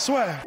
[0.00, 0.40] Swear.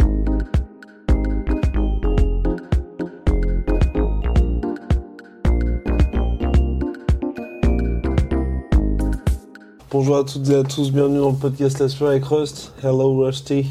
[9.92, 12.72] Bonjour à toutes et à tous, bienvenue dans le podcast La Sueur avec Rust.
[12.84, 13.68] Hello Rusty.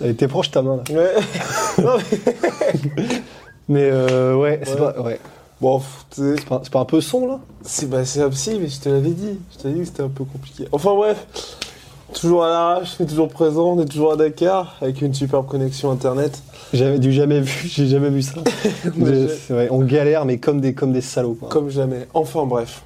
[0.00, 0.82] Elle était proche ta main là.
[0.92, 1.14] Ouais.
[1.82, 3.22] Non, mais-
[3.68, 4.78] Mais euh, ouais, c'est Ouais.
[4.92, 5.20] pas, ouais.
[5.60, 7.40] bon, C'est pas, un peu son là?
[7.62, 8.20] c'est bah, c'est
[8.58, 9.38] mais je te l'avais dit.
[9.52, 10.66] Je t'avais dit que c'était un peu compliqué.
[10.72, 11.24] Enfin bref,
[12.12, 15.90] toujours à l'arrache, mais toujours présent, on est toujours à Dakar avec une superbe connexion
[15.90, 16.42] internet.
[16.72, 18.34] J'avais du jamais vu, j'ai jamais vu ça.
[18.96, 21.36] Mais Je- c'est vrai, on galère mais comme des comme des salauds.
[21.38, 21.48] Quoi.
[21.48, 22.06] Comme jamais.
[22.14, 22.82] Enfin bref.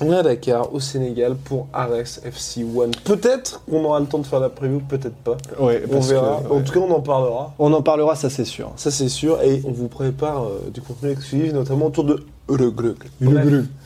[0.00, 2.90] On est à Dakar, au Sénégal, pour Ares FC One.
[3.04, 5.36] Peut-être qu'on aura le temps de faire la preview, peut-être pas.
[5.60, 6.40] Ouais, On verra.
[6.42, 6.58] que, ouais.
[6.58, 7.54] En tout cas, on en parlera.
[7.60, 8.72] On en parlera, ça c'est sûr.
[8.74, 9.40] Ça, c'est sûr.
[9.42, 12.96] Et on vous prépare euh, du contenu exclusif, notamment autour de le Glug.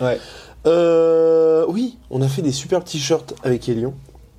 [0.01, 0.19] Ouais.
[0.67, 3.93] Euh, oui, on a fait des super t-shirts avec Elion.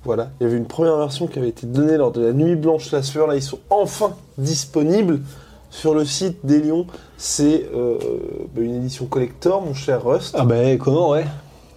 [0.04, 2.56] Voilà, il y avait une première version qui avait été donnée lors de la Nuit
[2.56, 3.26] Blanche La Sueur.
[3.26, 5.20] Là, ils sont enfin disponibles
[5.68, 6.86] sur le site d'Elion.
[7.18, 7.98] C'est euh,
[8.54, 10.34] bah, une édition collector, mon cher Rust.
[10.38, 11.26] Ah bah comment ouais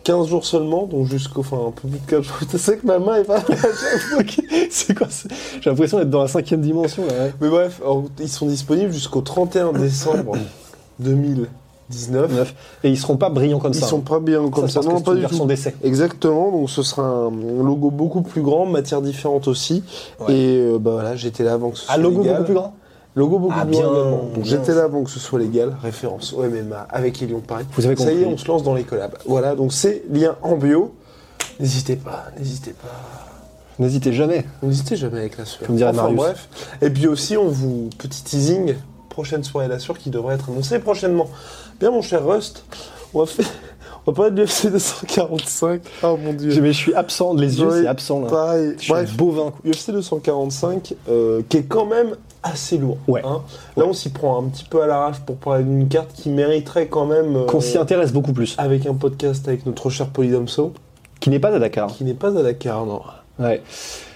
[0.03, 2.37] 15 jours seulement, donc jusqu'au, enfin, un peu plus de 4 jours.
[2.49, 3.41] Tu sais que ma main est pas
[4.69, 5.07] c'est quoi
[5.61, 7.13] J'ai l'impression d'être dans la cinquième dimension là.
[7.13, 7.33] Ouais.
[7.39, 10.37] Mais bref, alors, ils sont disponibles jusqu'au 31 décembre
[11.93, 12.31] 2019.
[12.31, 12.55] Neuf.
[12.83, 13.87] Et ils seront pas brillants comme Ils ça.
[13.87, 15.75] sont pas bien comme ça, parce non, pas une du version d'essai.
[15.83, 17.29] Exactement, donc ce sera un
[17.63, 19.83] logo beaucoup plus grand, matière différente aussi.
[20.19, 20.33] Ouais.
[20.33, 22.33] Et euh, bah voilà, j'étais là avant que ce soit Ah logo légal.
[22.35, 22.73] beaucoup plus grand.
[23.15, 24.01] Logo beaucoup Ah, plus grand bien.
[24.35, 27.65] Donc j'étais là avant que ce soit légal, référence au MMA avec Elion Paris.
[27.75, 28.33] Vous avez Ça y est, compris.
[28.33, 29.15] on se lance dans les collabs.
[29.27, 30.93] Voilà, donc c'est lien en bio.
[31.59, 32.89] N'hésitez pas, n'hésitez pas.
[33.79, 34.45] N'hésitez jamais.
[34.61, 35.67] N'hésitez jamais avec la sueur.
[35.67, 36.17] Comme dirait enfin Marius.
[36.17, 36.47] bref.
[36.81, 37.89] Et puis aussi, on vous.
[37.97, 38.75] Petit teasing,
[39.09, 41.27] prochaine soirée la sueur qui devrait être annoncée prochainement.
[41.79, 42.63] Bien, mon cher Rust,
[43.13, 43.45] on va, faire...
[44.05, 45.81] on va parler de l'UFC 245.
[46.03, 46.51] Oh mon dieu.
[46.51, 48.29] Je, mais je suis absent, les yeux Ouais, c'est absent là.
[48.29, 48.73] Pareil.
[48.77, 49.51] Je suis Bref, bovin.
[49.51, 49.71] quoi.
[49.71, 52.97] UFC 245, euh, qui est quand même assez lourd.
[53.07, 53.21] Ouais.
[53.25, 53.41] hein.
[53.77, 56.87] Là, on s'y prend un petit peu à l'arrache pour parler d'une carte qui mériterait
[56.87, 57.35] quand même.
[57.35, 58.55] euh, Qu'on s'y intéresse beaucoup plus.
[58.57, 60.73] avec un podcast avec notre cher Polydomso,
[61.19, 61.87] Qui n'est pas à Dakar.
[61.87, 63.01] qui n'est pas à Dakar, non.
[63.39, 63.61] Ouais.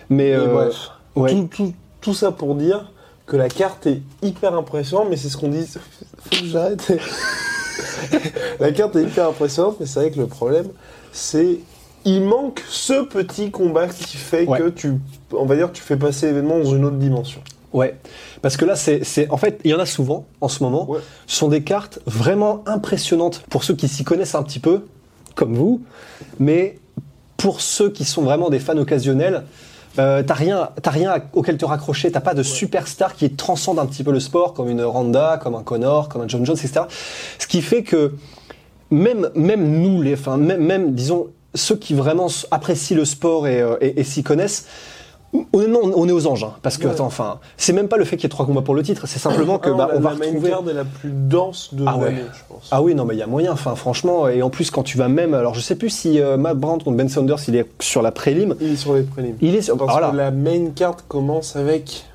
[0.09, 0.91] Mais Mais euh, bref.
[1.15, 1.31] ouais.
[1.31, 2.91] Tout, tout- tout ça pour dire
[3.27, 5.65] que la carte est hyper impressionnante, mais c'est ce qu'on dit.
[6.17, 6.91] Faut que j'arrête.
[8.59, 10.67] la carte est hyper impressionnante, mais c'est vrai que le problème,
[11.11, 11.59] c'est.
[12.05, 14.57] Il manque ce petit combat qui fait Ouais.
[14.59, 14.93] que tu.
[15.33, 17.41] On va dire, tu fais passer l'événement dans une autre dimension.
[17.73, 17.97] Ouais,
[18.41, 20.89] parce que là, c'est, en fait, il y en a souvent en ce moment.
[20.89, 20.99] Ouais.
[21.27, 24.85] Ce sont des cartes vraiment impressionnantes pour ceux qui s'y connaissent un petit peu,
[25.35, 25.81] comme vous,
[26.39, 26.79] mais
[27.35, 29.43] pour ceux qui sont vraiment des fans occasionnels,
[29.99, 32.11] euh, t'as rien, t'as rien auquel te raccrocher.
[32.11, 35.55] T'as pas de superstar qui transcende un petit peu le sport, comme une Randa, comme
[35.55, 36.81] un Connor, comme un John Jones, etc.
[37.39, 38.13] Ce qui fait que
[38.91, 43.61] même, même nous, les, enfin, même, même, disons, ceux qui vraiment apprécient le sport et,
[43.61, 44.65] euh, et- et s'y connaissent,
[45.53, 46.93] honnêtement, on est aux anges, hein, parce que, Ouais.
[46.93, 49.07] attends, enfin, c'est même pas le fait qu'il y ait trois combats pour le titre,
[49.07, 51.11] c'est simplement que, Ah non, bah, la, on va la main card est la plus
[51.11, 52.05] dense de Ah ouais.
[52.05, 52.67] l'année, je pense.
[52.71, 54.97] Ah oui, non, mais il y a moyen, enfin, franchement, et en plus, quand tu
[54.97, 57.65] vas même, alors, je sais plus si euh, Matt Brandt contre Ben Saunders, il est
[57.81, 59.35] sur la prélim, Il est sur les prélims.
[59.41, 60.09] il est sur, Parce voilà.
[60.11, 62.05] que la main card commence avec.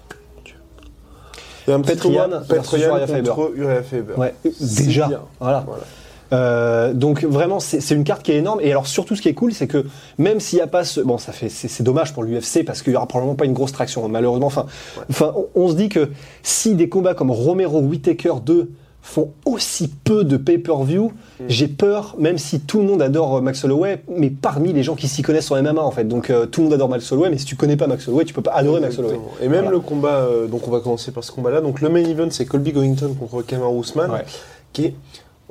[1.66, 3.30] Il y a un petit Petrian combat, versus Petrian Uriah Faber.
[3.30, 4.14] contre Uriah Faber.
[4.16, 5.08] Ouais, déjà,
[5.38, 5.62] voilà.
[5.64, 5.82] Voilà.
[6.32, 8.60] Euh, donc vraiment, c'est une carte qui est énorme.
[8.62, 9.84] Et alors surtout, ce qui est cool, c'est que
[10.18, 12.92] même s'il n'y a pas ce, bon, ça fait, c'est dommage pour l'UFC parce qu'il
[12.92, 14.46] y aura probablement pas une grosse traction, malheureusement.
[14.46, 14.66] Enfin,
[15.10, 16.10] enfin, on, on se dit que
[16.42, 18.70] si des combats comme Romero Whittaker 2
[19.04, 21.10] font aussi peu de pay-per-view,
[21.40, 21.44] Mm.
[21.48, 24.94] j'ai peur, même si tout le monde adore euh, Max Holloway, mais parmi les gens
[24.94, 26.04] qui s'y connaissent en MMA en fait.
[26.04, 28.24] Donc euh, tout le monde adore Max Holloway, mais si tu connais pas Max Holloway,
[28.24, 29.18] tu peux pas adorer Max Holloway.
[29.40, 29.70] Et même Voilà.
[29.72, 31.60] le combat, euh, donc on va commencer par ce combat-là.
[31.60, 34.24] Donc le main event, c'est Colby Covington contre Kamaru Usman, Ouais.
[34.72, 34.94] qui est,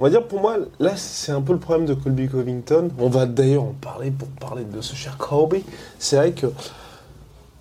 [0.02, 2.90] on va dire pour moi, là c'est un peu le problème de Colby Covington.
[2.98, 5.64] On va d'ailleurs en parler pour parler de ce cher Colby.
[6.00, 6.48] C'est vrai que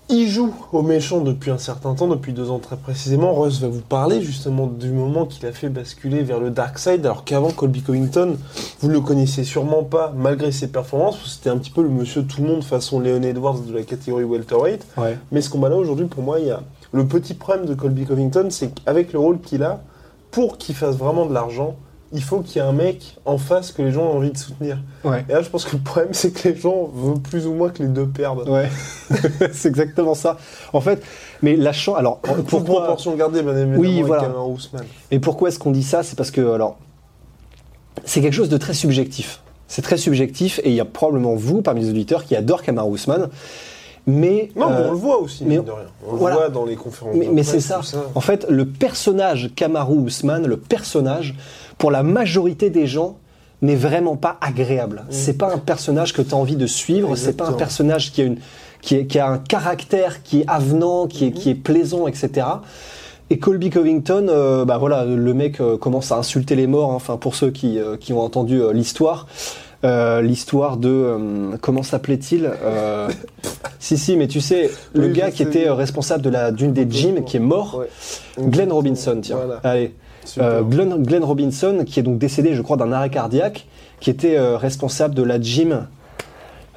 [0.08, 3.34] il joue au méchant depuis un certain temps, depuis deux ans très précisément.
[3.34, 7.04] Russ va vous parler justement du moment qu'il a fait basculer vers le dark side,
[7.04, 8.36] alors qu'avant Colby Covington,
[8.80, 12.24] vous ne le connaissiez sûrement pas malgré ses performances, c'était un petit peu le monsieur
[12.24, 14.84] tout le monde façon Leon Edwards de la catégorie welterweight.
[14.96, 15.18] Ouais.
[15.30, 18.48] Mais ce combat-là, aujourd'hui, pour moi, il y a le petit problème de Colby Covington,
[18.48, 19.82] c'est qu'avec le rôle qu'il a,
[20.30, 21.76] pour qu'il fasse vraiment de l'argent,
[22.12, 24.36] il faut qu'il y ait un mec en face que les gens ont envie de
[24.36, 24.78] soutenir.
[25.04, 25.24] Ouais.
[25.28, 27.70] Et là, je pense que le problème, c'est que les gens veulent plus ou moins
[27.70, 28.48] que les deux perdent.
[28.48, 28.68] Ouais,
[29.52, 30.36] c'est exactement ça.
[30.72, 31.02] En fait,
[31.42, 31.96] mais la chance.
[31.96, 34.28] Alors, Pour pourquoi, proportion gardée, bien évidemment, Oui, voilà.
[35.10, 36.02] Et pourquoi est-ce qu'on dit ça?
[36.02, 36.78] C'est parce que, alors,
[38.04, 39.42] c'est quelque chose de très subjectif.
[39.68, 42.96] C'est très subjectif, et il y a probablement vous, parmi les auditeurs, qui adorent Kamaru
[42.96, 43.28] Usman.
[44.06, 45.84] Mais, Non, mais euh, on le voit aussi, mais mine de rien.
[46.08, 46.34] On voilà.
[46.34, 47.80] le voit dans les conférences Mais, c'est ça.
[48.14, 51.36] En fait, le personnage Kamaru Usman, le personnage,
[51.80, 53.16] pour la majorité des gens,
[53.62, 55.04] n'est vraiment pas agréable.
[55.10, 58.22] C'est pas un personnage que tu as envie de suivre, c'est pas un personnage qui
[58.22, 58.36] a, une,
[58.80, 62.46] qui, est- qui a un caractère qui est avenant, qui est, qui est plaisant, etc.
[63.30, 66.90] Et Colby Covington, euh, bah voilà, le mec euh, commence à insulter les morts.
[66.92, 66.96] hein.
[66.96, 69.26] Enfin, pour ceux qui, euh, qui ont entendu euh, l'histoire,
[69.82, 71.16] l'histoire de
[71.62, 72.50] comment s'appelait-il
[73.78, 76.86] Si, si, mais tu sais, le Oui, gars qui était responsable de la d'une des
[76.90, 77.88] gyms qui est mort, Ouais.
[78.50, 79.36] Glenn Robinson, tiens.
[79.36, 79.60] Voilà.
[79.64, 79.94] Allez.
[80.38, 83.66] Euh, Glenn, Glenn Robinson, qui est donc décédé, je crois, d'un arrêt cardiaque,
[84.00, 85.86] qui était euh, responsable de la gym.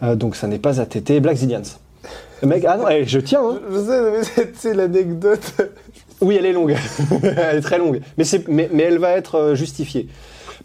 [0.01, 1.61] euh, donc ça n'est pas ATT, Black Zillions.
[2.41, 3.41] Le mec, ah non, eh, je tiens.
[3.43, 3.59] Hein.
[3.71, 4.01] Je sais,
[4.43, 5.53] mais c'est- l'anecdote.
[6.21, 6.75] Oui, elle est longue.
[7.23, 8.01] elle est très longue.
[8.17, 10.07] Mais, c'est- mais, mais elle va être justifiée.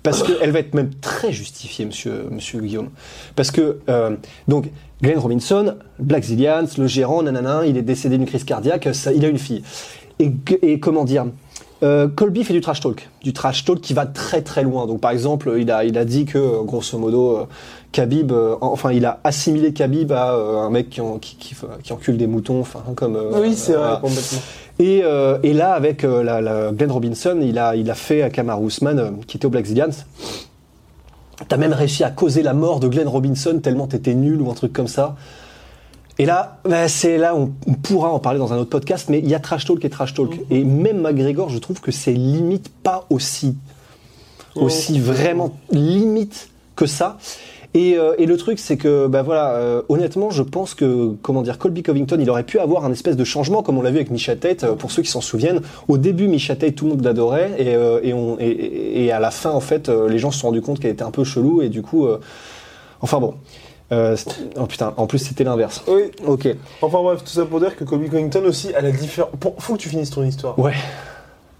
[0.03, 2.89] Parce qu'elle va être même très justifiée, monsieur, monsieur Guillaume.
[3.35, 4.71] Parce que, euh, donc,
[5.03, 9.25] Glenn Robinson, Black Zillions, le gérant, nanana, il est décédé d'une crise cardiaque, ça, il
[9.25, 9.63] a une fille.
[10.21, 10.33] Et,
[10.63, 11.27] et comment dire
[11.83, 14.87] euh, Colby fait du trash talk, du trash talk qui va très très loin.
[14.87, 17.45] Donc par exemple, il a, il a dit que grosso modo, euh,
[17.93, 21.55] Khabib, euh, enfin il a assimilé Khabib à euh, un mec qui, en- qui, qui,
[21.83, 23.17] qui encule des moutons, enfin comme.
[23.17, 24.39] euh, Oui, c'est vrai, complètement.
[24.81, 28.31] Et, euh, et là, avec la, la Glenn Robinson, il a, il a fait à
[28.31, 29.91] Kamaru Usman, euh, qui était au Black Zillions.
[31.49, 34.55] T'as même réussi à causer la mort de Glenn Robinson tellement t'étais nul ou un
[34.55, 35.15] truc comme ça.
[36.21, 39.19] Et là, bah, c'est là, on, on pourra en parler dans un autre podcast, mais
[39.21, 40.41] il y a trash talk et trash talk.
[40.51, 43.55] Et même McGregor, je trouve que c'est limite pas aussi,
[44.57, 47.19] aussi vraiment limite que ça.
[47.75, 51.43] Et, euh, et le truc, c'est que, bah voilà, euh, honnêtement, je pense que, comment
[51.43, 53.97] dire, Colby Covington, il aurait pu avoir un espèce de changement, comme on l'a vu
[53.97, 54.65] avec Misha Tate.
[54.65, 57.77] euh, pour ceux qui s'en souviennent, au début, Misha Tate, tout le monde l'adorait, et,
[57.77, 60.47] euh, et, on, et, et- à la fin, en fait, euh, les gens se sont
[60.49, 62.19] rendus compte qu'elle était un peu chelou, et du coup, euh,
[63.03, 63.35] enfin bon.
[63.91, 64.17] Euh,
[64.61, 65.83] oh putain, en plus, c'était l'inverse.
[65.89, 66.11] Oui.
[66.27, 66.49] Ok.
[66.83, 69.31] Enfin bref, tout ça pour dire que Colby Covington aussi a la différence.
[69.59, 70.59] Faut que tu finisses ton histoire.
[70.59, 70.75] Ouais.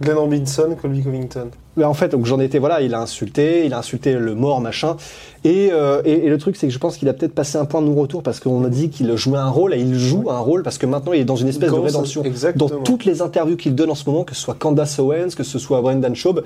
[0.01, 1.49] Glenn Robinson, Colby Covington.
[1.77, 4.61] Mais en fait, donc j'en étais, voilà, il a insulté, il a insulté le mort,
[4.61, 4.97] machin.
[5.43, 7.65] Et, euh, et, et le truc, c'est que je pense qu'il a peut-être passé un
[7.65, 10.39] point de non-retour parce qu'on a dit qu'il jouait un rôle et il joue un
[10.39, 12.23] rôle parce que maintenant il est dans une espèce de rédemption.
[12.23, 12.69] exactement.
[12.69, 15.43] Dans toutes les interviews qu'il donne en ce moment, que ce soit Candace Owens, que
[15.43, 16.45] ce soit Brendan Schaub,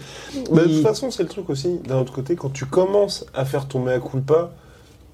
[0.50, 3.26] Bah, de il- toute façon, c'est le truc aussi, d'un autre côté, quand tu commences
[3.34, 4.50] à faire ton mea culpa,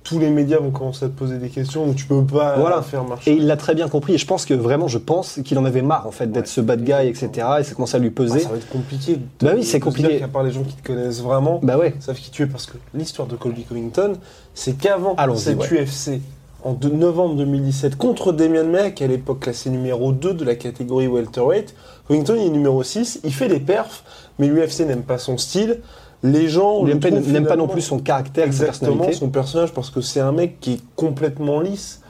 [0.09, 2.81] tous les médias vont commencer à te poser des questions où tu peux pas Voilà.
[2.81, 3.31] faire marcher.
[3.31, 4.15] et il l'a très bien compris.
[4.15, 6.51] Et je pense que vraiment, je pense qu'il en avait marre en fait d'être Ouais.
[6.53, 7.29] ce bad guy, etc.
[7.61, 8.41] Et ça commence à lui Ah, peser.
[8.41, 9.17] ça va être compliqué.
[9.17, 10.19] de- Bah oui, c'est compliqué.
[10.19, 11.95] Qu'à part les gens qui te connaissent vraiment, Bah ouais.
[12.01, 14.15] savent qui tu es parce que l'histoire de Colby Covington,
[14.55, 15.83] c'est qu'avant cette ouais.
[15.85, 16.23] UFC,
[16.65, 21.07] en de- novembre 2017, contre qui est à l'époque classé numéro 2 de la catégorie
[21.07, 21.75] welterweight,
[22.09, 24.03] Covington il est numéro 6, il fait des perfs,
[24.39, 25.81] mais l'UFC n'aime pas son style.
[26.23, 30.01] Les gens Il le n'aime pas, non plus son caractère, Exactement, son personnage, parce que
[30.01, 32.01] c'est un mec qui est complètement lisse,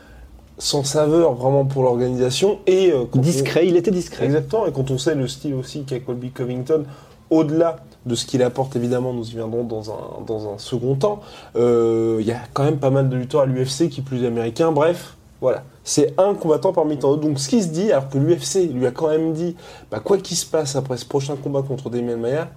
[0.56, 4.24] sans saveur vraiment pour l'organisation, et euh, on- Discret, il était discret.
[4.24, 6.84] Exactement, et quand on sait le style aussi qu'a Colby Covington,
[7.30, 7.76] au-delà
[8.06, 11.20] de ce qu'il apporte, évidemment, nous y viendrons dans un, dans un second temps,
[11.56, 14.72] euh, il y a quand même pas mal de lutteurs à l'UFC qui plus américains,
[14.72, 15.62] bref, voilà.
[15.84, 17.22] C'est un combattant parmi tant d'autres.
[17.28, 19.54] Donc ce qui se dit, alors que l'UFC lui a quand même dit,
[19.90, 22.48] bah, quoi qu'il se passe après ce prochain combat contre Damian Maia,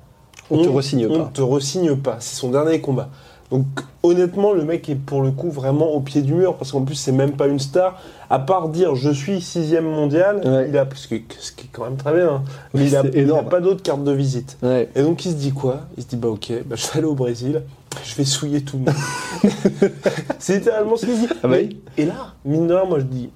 [0.51, 1.31] On te resigne on pas.
[1.33, 3.09] te resigne pas, c'est son dernier combat.
[3.51, 3.65] Donc
[4.01, 6.95] honnêtement, le mec est pour le coup vraiment au pied du mur, parce qu'en plus
[6.95, 10.67] c'est même pas une star, à part dire je suis sixième mondial, Ouais.
[10.69, 12.43] il a, ce qui, ce qui est quand même très bien, hein.
[12.73, 14.57] mais il a, il pas d'autre carte de visite.
[14.63, 14.89] Ouais.
[14.95, 15.81] Et donc il se dit quoi?
[15.97, 17.61] Il se dit bah ok, bah, je vais aller au Brésil,
[18.05, 18.95] je vais souiller tout le monde.
[20.39, 21.27] c'est littéralement ce qu'il dit.
[21.29, 21.69] Ah bah Mais-.
[21.97, 23.29] Et là, mine de rien, moi je dis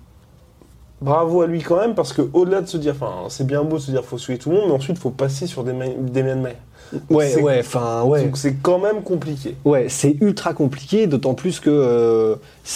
[1.01, 3.75] bravo à lui quand même, parce que au-delà de se dire, enfin c'est bien beau
[3.77, 6.37] de se dire faut souiller tout le monde, mais ensuite faut passer sur des Demian
[6.37, 6.53] Maia.
[6.53, 6.74] Ouais, C'est-
[7.09, 8.23] ouais, enfin, ouais.
[8.23, 9.55] Donc c'est quand même compliqué.
[9.65, 12.35] Ouais, c'est ultra compliqué, d'autant plus que euh,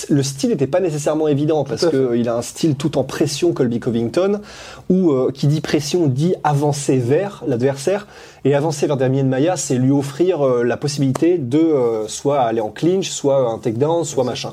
[0.10, 3.80] le style n'était pas nécessairement évident parce qu'il a un style tout en pression, Colby
[3.80, 4.42] Covington,
[4.89, 8.08] où euh, qui dit pression dit avancer vers l'adversaire
[8.46, 11.74] et avancer vers Damien Maya, c'est lui offrir euh, la possibilité de
[12.08, 14.51] soit aller en clinch, soit un takedown, soit machin.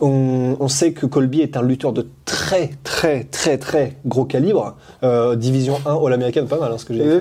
[0.00, 4.76] On, on sait que Colby est un lutteur de très très très très gros calibre,
[5.36, 7.20] division 1 all américaine, pas mal hein, ce que j'ai dit.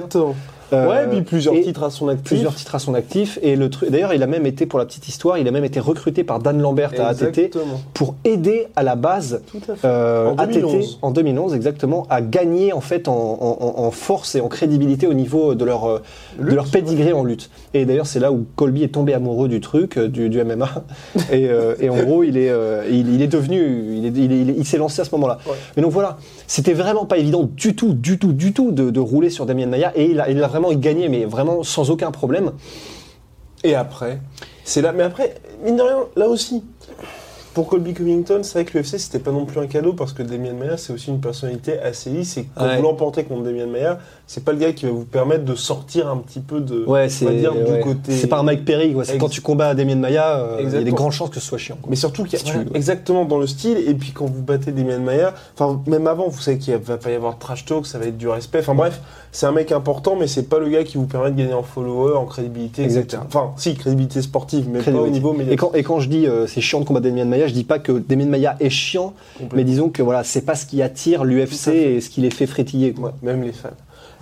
[0.74, 2.26] Euh, ouais, puis plusieurs et titres à son actif.
[2.26, 3.40] Plusieurs titres à son actif.
[3.42, 5.64] Et le truc, d'ailleurs, il a même été, pour la petite histoire, il a même
[5.66, 7.52] été recruté par Dan Lambert à ATT
[7.94, 9.88] pour aider à la base à fait.
[9.88, 10.76] euh, En 2011.
[10.76, 15.08] ATT en 2011 exactement à gagner en fait en, en- en force et en crédibilité
[15.08, 16.02] au niveau de leur euh,
[16.40, 17.50] de Lutte, leur pédigré en lutte.
[17.74, 20.70] Et d'ailleurs c'est là où Colby est tombé amoureux du truc euh, du, du MMA
[21.32, 22.52] et, euh, et en gros il est
[22.90, 25.12] il, il est devenu il est- il est- il est- il s'est lancé à ce
[25.16, 25.38] moment-là.
[25.48, 25.54] Ouais.
[25.76, 29.00] Mais donc voilà c'était vraiment pas évident du tout du tout du tout de, de
[29.00, 32.12] rouler sur Damien Maya et il a, il a vraiment gagné mais vraiment sans aucun
[32.12, 32.54] problème.
[33.64, 34.20] Et après,
[34.64, 34.92] c'est là.
[34.92, 36.64] Mais après, mine de rien, là aussi,
[37.58, 40.22] pour Colby Covington, c'est vrai que l'UFC, c'était pas non plus un cadeau parce que
[40.22, 42.38] Damien Maia, c'est aussi une personnalité assez lisse.
[42.38, 42.76] Et quand Ouais.
[42.78, 43.98] vous l'emportez contre Damien Maia,
[44.28, 46.86] c'est pas le gars qui va vous permettre de sortir un petit peu de.
[46.86, 47.80] Ouais c'est ouais.
[47.82, 48.12] côté.
[48.12, 49.06] c'est pas un Mike Perry quoi.
[49.06, 51.48] C'est quand tu combats Damien Maya euh, il y a des grandes chances que ce
[51.48, 51.78] soit chiant.
[51.82, 51.90] quoi.
[51.90, 54.44] Mais surtout qu'il y a Si tu exactement dans le style, et puis quand vous
[54.44, 57.66] battez Damien Maia, enfin même avant, vous savez qu'il va pas y avoir de trash
[57.66, 58.60] talk, ça va être du respect.
[58.60, 61.38] Enfin bref, c'est un mec important, mais c'est pas le gars qui vous permet de
[61.38, 63.00] gagner en follower, en crédibilité, etc.
[63.00, 63.24] Exactement.
[63.28, 65.12] Enfin, si, crédibilité sportive, mais pas au Crédibilité.
[65.12, 67.54] niveau Et quand, et quand je dis euh, c'est chiant de combattre Damien Maya, je
[67.54, 69.14] dis pas que Damien Maya est chiant,
[69.54, 72.48] mais disons que voilà, c'est pas ce qui attire l'UFC et ce qui les fait
[72.48, 72.94] frétiller.
[72.94, 73.10] quoi.
[73.10, 73.70] Ouais, même les fans.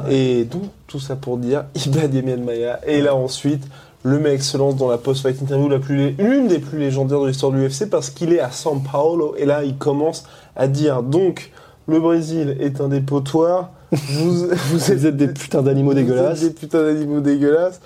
[0.10, 2.80] Et donc, tout ça pour dire, il bat Damien Maya.
[2.86, 3.64] Et là, ensuite,
[4.04, 7.28] le mec se lance dans la post-fight interview la plus, l'une des plus légendaires de
[7.28, 9.36] l'histoire de l'UFC parce qu'il est à São Paulo.
[9.38, 11.52] Et là, il commence à dire, donc,
[11.88, 13.72] le Brésil est un dépotoir.
[13.92, 16.42] Vous, vous Vous êtes des putains d'animaux vous êtes dégueulasses.
[16.42, 17.80] des putains d'animaux dégueulasses.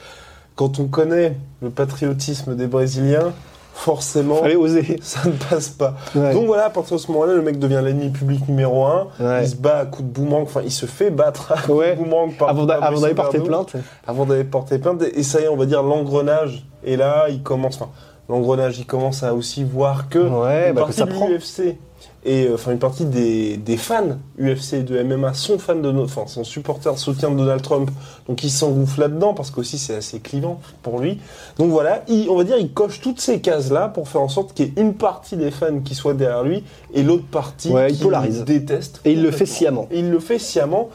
[0.56, 3.34] Quand on connaît le patriotisme des Brésiliens,
[3.80, 5.00] forcément, Fallait oser.
[5.02, 5.96] ça ne passe pas.
[6.16, 6.34] Ouais.
[6.34, 9.08] Donc voilà, à partir de ce moment-là, le mec devient l'ennemi public numéro un.
[9.20, 9.44] Ouais.
[9.44, 11.96] Il se bat à coups de boomerang, enfin il se fait battre à coups de
[11.96, 13.74] boomerang par avant d'aller porter plainte.
[14.06, 15.04] Avant d'aller porter plainte.
[15.14, 16.66] Et ça y est, on va dire l'engrenage.
[16.84, 17.90] Et là, il commence, enfin,
[18.30, 21.28] l'engrenage, il commence à aussi voir que Ouais, bah, que ça prend.
[21.28, 21.78] l'UFC
[22.26, 25.90] et euh, enfin une partie des, des fans UFC et de MMA sont fans de,
[25.90, 27.90] enfin, sont supporters, soutiens de Donald Trump.
[28.28, 31.20] Donc il s'engouffre là-dedans parce qu'aussi c'est assez clivant pour lui.
[31.58, 34.54] Donc voilà, il- on va dire, il coche toutes ces cases-là pour faire en sorte
[34.54, 37.90] qu'il y ait une partie des fans qui soit derrière lui et l'autre partie Ouais,
[37.92, 38.44] il qui polarise.
[38.44, 39.02] déteste.
[39.06, 39.88] Et il le fait sciemment.
[39.92, 40.90] Et il le fait sciemment,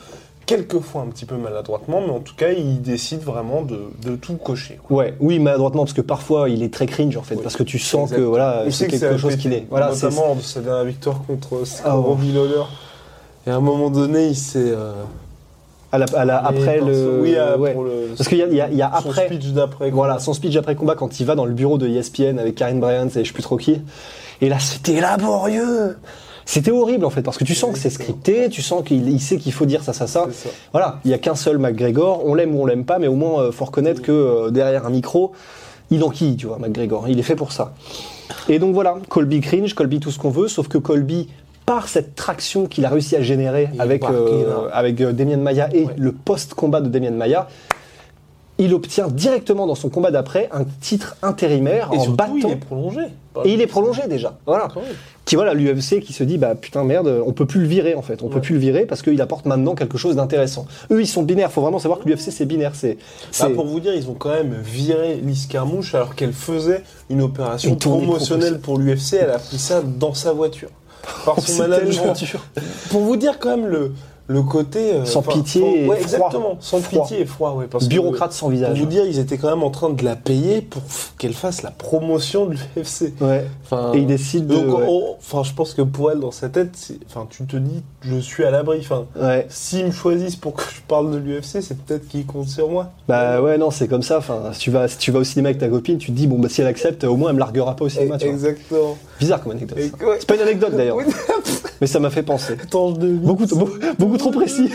[0.47, 4.35] quelquefois un petit peu maladroitement, mais en tout cas, il décide vraiment de, de tout
[4.37, 4.79] cocher.
[4.83, 4.97] quoi.
[4.99, 7.43] Ouais, oui, maladroitement, parce que parfois il est très cringe en fait, Oui.
[7.43, 9.67] parce que tu sens que voilà, c'est que quelque chose qu'il est.
[9.71, 11.93] Voilà, notamment de sa dernière victoire contre Ah.
[11.95, 12.65] Robbie Lawler.
[13.47, 14.59] Et à un moment donné, il s'est.
[14.59, 14.93] euh,
[15.93, 17.21] à la- à la- après le.
[17.23, 17.73] Oui, à- ouais.
[17.73, 18.09] pour le.
[18.17, 19.27] Parce qu'il y a, y a- il y a son après.
[19.27, 19.91] speech d'après.
[19.91, 22.81] Voilà, son speech après combat quand il va dans le bureau de ESPN avec Karine
[22.81, 23.81] Bryant et je sais plus trop qui.
[24.41, 25.97] Et là, c'était laborieux.
[26.47, 29.21] C'était horrible en fait, parce que tu sens que c'est scripté, tu sens qu'il il
[29.21, 30.29] sait qu'il faut dire ça, ça, ça.
[30.73, 33.15] Voilà, il y a qu'un seul McGregor, on l'aime ou on l'aime pas, mais au
[33.15, 35.33] moins euh, faut reconnaître que euh, derrière un micro,
[35.91, 37.75] il enquille, tu vois, McGregor, il est fait pour ça.
[38.49, 41.29] Et donc voilà, Colby cringe, Colby tout ce qu'on veut, sauf que Colby,
[41.67, 44.75] par cette traction qu'il a réussi à générer Il avec, est marqué, euh, là.
[44.75, 45.95] avec euh, Demian Maia et Ouais.
[45.97, 47.49] le post-combat de Demian Maia,
[48.59, 52.35] il obtient directement dans son combat d'après un titre intérimaire Et en surtout, battant.
[52.37, 53.01] il est prolongé.
[53.45, 54.39] Et il est prolongé déjà.
[54.47, 54.69] Voilà.
[55.25, 58.03] Qui voilà l'UFC qui se dit bah putain merde, on peut plus le virer en
[58.03, 58.41] fait, on peut Ouais.
[58.41, 60.67] plus le virer parce qu'il apporte maintenant quelque chose d'intéressant.
[60.93, 62.97] Eux ils sont binaires, faut vraiment savoir que l'UFC c'est binaire, c'est
[63.41, 67.23] Bah, pour vous dire, ils ont quand même viré Lise Carmouche alors qu'elle faisait une
[67.23, 69.15] opération Une promotionnelle pour l'UFC.
[69.21, 70.69] Elle a pris ça dans sa voiture.
[71.25, 72.41] Par son dur.
[72.91, 73.93] Pour vous dire quand même le,
[74.27, 74.95] le côté...
[74.95, 75.97] euh, Sans pitié et ouais, froid.
[75.97, 76.57] exactement.
[76.61, 77.03] Sans Froid.
[77.03, 77.67] pitié et froid, ouais.
[77.71, 78.79] Parce que- Bureaucrate sans Pour visage.
[78.81, 80.83] vous dire, ils étaient quand même en train de la payer pour
[81.19, 83.13] qu'elle fasse la promotion de l'UFC.
[83.21, 83.45] Ouais.
[83.65, 84.57] Enfin, Et il décide de.
[84.57, 85.15] ouais.
[85.19, 86.71] enfin, je pense que pour elle, dans sa tête,
[87.07, 88.79] enfin, tu te dis, je suis à l'abri.
[88.81, 89.47] Enfin, Ouais.
[89.51, 92.91] s'ils me choisissent pour que je parle de l'UFC, c'est peut-être qu'ils comptent sur moi.
[93.09, 94.17] Bah ouais non c'est comme ça.
[94.19, 96.27] Enfin si tu vas si tu vas au cinéma avec ta copine, tu te dis
[96.27, 98.17] bon bah si elle accepte, au moins elle me larguera pas au cinéma.
[98.17, 98.35] tu vois.
[98.35, 98.97] Exactement.
[99.21, 99.79] Bizarre comme anecdote.
[100.19, 100.97] C'est pas une anecdote d'ailleurs.
[101.81, 102.57] mais ça m'a fait penser.
[102.71, 103.47] Beaucoup,
[103.99, 104.71] beaucoup, trop précis.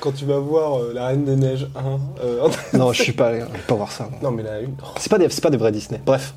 [0.00, 2.24] Quand tu vas voir euh, La Reine des Neiges 1.
[2.24, 4.08] euh, Non, je suis pas, je vais pas voir ça.
[4.22, 4.74] non, mais la une.
[4.98, 6.00] C'est pas des, c'est pas des vrais Disney.
[6.04, 6.34] Bref.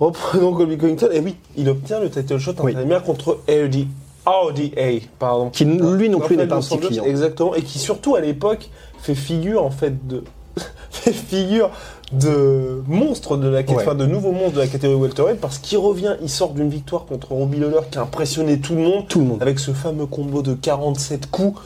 [0.00, 1.08] Reprenons Colby Covington.
[1.12, 2.70] Et oui, il obtient le title shot Oui.
[2.72, 3.86] intérimaire contre RD,
[4.26, 5.06] RDA.
[5.18, 5.50] Pardon.
[5.50, 7.04] Qui, lui non plus, n'est pas un petit client.
[7.04, 7.54] Exactement.
[7.54, 10.22] Et qui surtout à l'époque fait figure en fait de.
[10.90, 11.70] fait figure
[12.12, 13.66] de monstre de la Ouais.
[13.70, 17.04] enfin, de nouveau monstre de la catégorie welterweight parce qu'il revient, il sort d'une victoire
[17.04, 19.42] contre Robbie Lawler qui a impressionné tout le monde Tout le monde.
[19.42, 21.60] avec ce fameux combo de 47 coups.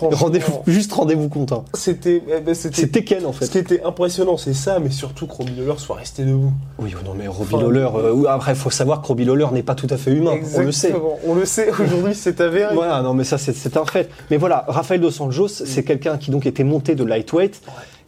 [0.00, 1.64] Rendez-vous, juste rendez-vous content.
[1.74, 3.48] C'était, eh ben, c'était, Tekken en ce fait.
[3.48, 6.52] qui était impressionnant, c'est ça, mais surtout que Robbie Lawler soit resté debout.
[6.80, 7.88] Oui, oh non, mais Robbie Enfin, Lawler.
[7.94, 10.32] euh, après, il faut savoir que Robbie Lawler n'est pas tout à fait humain.
[10.56, 10.92] On le sait.
[11.24, 11.70] On le sait.
[11.70, 12.74] Aujourd'hui, c'est avéré.
[12.74, 14.10] Voilà, non, mais ça, c'est- c'est un fait.
[14.32, 17.60] Mais voilà, Rafael Dos Anjos, c'est quelqu'un qui donc était monté de lightweight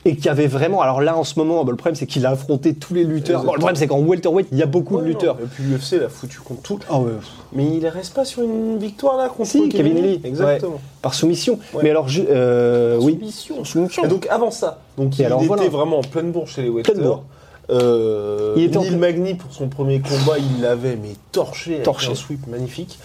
[0.07, 0.81] et qui avait vraiment.
[0.81, 3.43] Alors là, en ce moment, bah, le problème, c'est qu'il a affronté tous les lutteurs.
[3.45, 5.35] Bon, le problème, c'est qu'en welterweight, il y a beaucoup de lutteurs.
[5.37, 6.79] non, Et puis l'UFC l'a foutu contre tout.
[6.89, 7.11] Ah ouais.
[7.53, 10.21] Mais il reste pas sur une victoire là contre Si, Kevin Lee.
[10.25, 10.81] Exactement.
[11.03, 11.59] Par soumission.
[11.83, 13.15] Mais alors, je- euh, oui.
[13.15, 13.65] Soumission.
[13.65, 14.05] Soumission.
[14.05, 15.69] Et donc avant ça, donc Et il alors, était voilà.
[15.69, 17.25] vraiment en pleine bourre chez les bourre.
[17.69, 21.81] Euh, Il était en Neil pleine- Magny pour son premier combat, il l'avait mais torché,
[21.83, 22.07] Torché.
[22.09, 22.99] avec un sweep magnifique.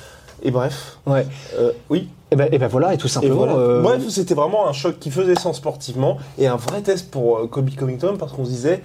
[0.43, 1.25] Et bref, Ouais.
[1.57, 2.10] euh, oui.
[2.31, 3.36] Et ben, et ben voilà, et tout Et simplement.
[3.36, 3.53] voilà.
[3.55, 7.38] euh, Bref, c'était vraiment un choc qui faisait sens sportivement et un vrai test pour
[7.39, 8.81] euh, Kobe Covington parce qu'on se disait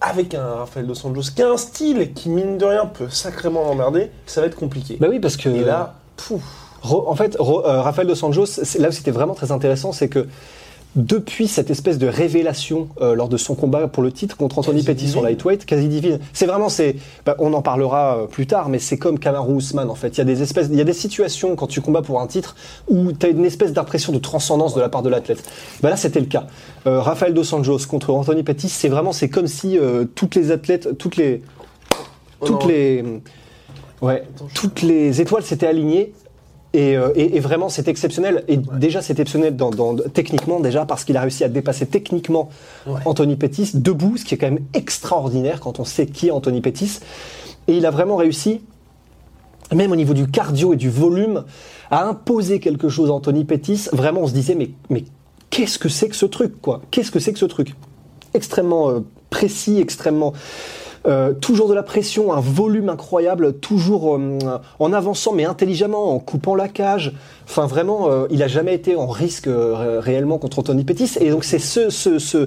[0.00, 3.64] avec un Rafael dos Anjos qui a un style qui mine de rien peut sacrément
[3.64, 4.96] l'emmerder, ça va être compliqué.
[5.00, 5.48] Bah oui, parce que.
[5.48, 6.42] et là, pouf,
[6.82, 9.92] Ro- en fait, Ro- euh, Rafael dos Anjos, c'est- là où c'était vraiment très intéressant,
[9.92, 10.26] c'est que
[10.94, 14.82] depuis cette espèce de révélation euh, lors de son combat pour le titre contre Anthony
[14.82, 15.22] Pettis divine.
[15.22, 16.18] lightweight, quasi divine.
[16.32, 19.88] C'est vraiment, c'est, bah, on en parlera euh, plus tard, mais c'est comme Kamaru Usman
[19.88, 20.08] en fait.
[20.08, 22.26] Il y a des espèces, il y a des situations quand tu combats pour un
[22.26, 22.56] titre
[22.88, 25.42] où tu as une espèce d'impression de transcendance de la part de l'athlète.
[25.82, 26.46] Bah là, c'était le cas.
[26.86, 30.50] Euh, Rafael dos Anjos contre Anthony Pettis, c'est vraiment, c'est comme si euh, toutes les
[30.50, 31.42] athlètes, toutes les,
[32.42, 33.04] Oh toutes les,
[34.00, 36.12] ouais, toutes les étoiles s'étaient alignées.
[36.74, 38.44] Et, euh, et- et vraiment, c'est exceptionnel.
[38.48, 42.48] Et déjà, c'est exceptionnel dans, dans- techniquement, déjà, parce qu'il a réussi à dépasser techniquement
[42.86, 43.00] Ouais.
[43.04, 46.60] Anthony Pettis debout, ce qui est quand même extraordinaire quand on sait qui est Anthony
[46.62, 47.00] Pettis.
[47.68, 48.62] Et il a vraiment réussi,
[49.74, 51.44] même au niveau du cardio et du volume,
[51.90, 53.88] à imposer quelque chose à Anthony Pettis.
[53.92, 55.04] Vraiment, on se disait, mais, mais
[55.50, 56.80] qu'est-ce que c'est que ce truc, quoi?
[56.90, 57.74] Qu'est-ce que c'est que ce truc?
[58.32, 60.32] Extrêmement euh, précis, extrêmement.
[61.06, 64.38] Euh, toujours de la pression, un volume incroyable, toujours euh,
[64.78, 67.12] en avançant mais intelligemment, en coupant la cage.
[67.48, 71.12] Enfin vraiment, euh, il a jamais été en risque ré- réellement contre Anthony Pettis.
[71.20, 72.46] Et donc c'est ce, ce, ce,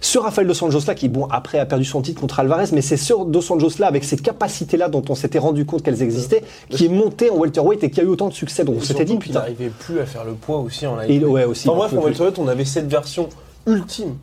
[0.00, 2.82] ce Rafael Dos Anjos là qui, bon, après a perdu son titre contre Alvarez, mais
[2.82, 6.02] c'est ce Dos Anjos là avec ces capacités là dont on s'était rendu compte qu'elles
[6.02, 8.62] existaient, qui est monté en welterweight et qui a eu autant de succès.
[8.62, 9.40] Donc on s'était dit putain.
[9.40, 11.26] n'arrivait plus à faire le poids aussi en live.
[11.28, 11.68] Ouais aussi.
[11.68, 13.28] en il bref, en welterweight, on avait cette version
[13.66, 14.14] ultime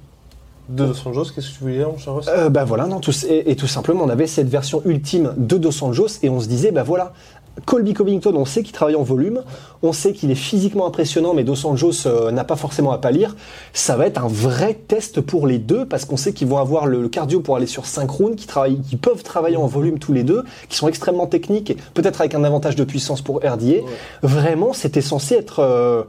[0.69, 1.25] de Dos Anjos.
[1.33, 3.55] Qu'est-ce que tu voulais dire, mon cher Ross Euh, bah voilà, non, tout, et, et
[3.55, 6.83] tout simplement, on avait cette version ultime de Dos Anjos et on se disait, bah
[6.83, 7.13] voilà,
[7.65, 9.41] Colby Covington, on sait qu'il travaille en volume,
[9.81, 13.33] on sait qu'il est physiquement impressionnant, mais Dos Anjos euh, n'a pas forcément à pâlir.
[13.71, 16.85] Ça va être un vrai test pour les deux parce qu'on sait qu'ils vont avoir
[16.85, 19.99] le, le cardio pour aller sur 5 rounds, qui, travaillent, qui peuvent travailler en volume
[19.99, 23.37] tous les deux, qui sont extrêmement techniques et peut-être avec un avantage de puissance pour
[23.37, 23.83] RDA.
[24.21, 25.59] Vraiment, c'était censé être.
[25.59, 26.03] euh,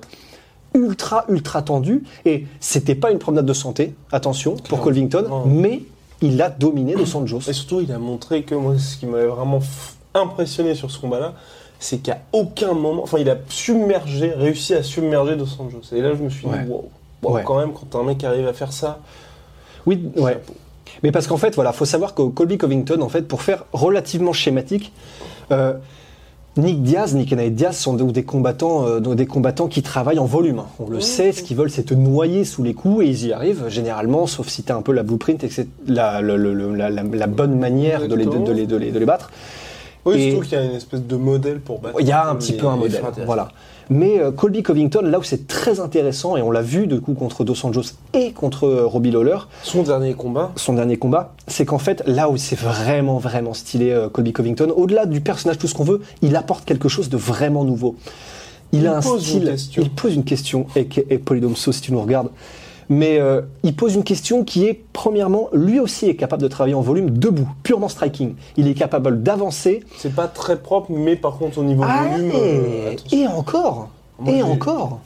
[0.76, 5.44] ultra ultra tendu et c'était pas une promenade de santé attention pour Colvington Non.
[5.46, 5.82] mais
[6.22, 9.26] il a dominé Dos Anjos Et surtout, il a montré que moi, ce qui m'avait
[9.26, 9.60] vraiment
[10.14, 11.34] impressionné sur ce combat-là,
[11.78, 15.94] c'est qu'à aucun moment, enfin, il a submergé, réussi à submerger Dos Anjos.
[15.94, 16.62] Et là, je me suis Ouais.
[16.64, 16.88] dit, wow,
[17.22, 17.42] wow, Ouais.
[17.44, 19.00] quand même, quand un mec arrive à faire ça,
[19.86, 20.40] oui ouais
[21.02, 24.32] mais parce qu'en fait voilà faut savoir que Colby Covington en fait pour faire relativement
[24.32, 24.92] schématique
[25.52, 25.74] euh,
[26.56, 30.18] Nick Diaz, Nick et Nate Diaz sont des, des combattants, euh, des combattants qui travaillent
[30.18, 30.60] en volume.
[30.60, 30.66] hein.
[30.78, 33.32] On le sait, ce qu'ils veulent, c'est te noyer sous les coups et ils y
[33.32, 36.36] arrivent généralement, sauf si tu as un peu la blueprint et que c'est la, la,
[36.38, 39.30] la- la bonne manière de les, de, les, de les- de les battre.
[40.06, 41.96] oui, Et- surtout qu'il y a une espèce de modèle pour battre.
[42.00, 43.48] Il y a un petit peu un modèle, voilà.
[43.88, 47.14] Mais euh, Colby Covington, là où c'est très intéressant, et on l'a vu du coup
[47.14, 51.64] contre Dos Anjos et contre euh, Robbie Lawler, Son dernier combat, son dernier combat, c'est
[51.64, 55.68] qu'en fait, là où c'est vraiment, vraiment stylé euh, Colby Covington, au-delà du personnage, tout
[55.68, 57.94] ce qu'on veut, il apporte quelque chose de vraiment nouveau.
[58.72, 59.82] Il, Il a un pose une style, question.
[59.82, 62.30] il pose une question, et, et Polydomso si tu nous regardes,
[62.88, 66.74] mais euh, il pose une question qui est, premièrement, lui aussi est capable de travailler
[66.74, 68.34] en volume debout, purement striking.
[68.56, 72.92] Il est capable d'avancer, c'est pas très propre, mais par contre, au niveau volume, euh,
[73.12, 75.00] et, encore, Moi, et encore.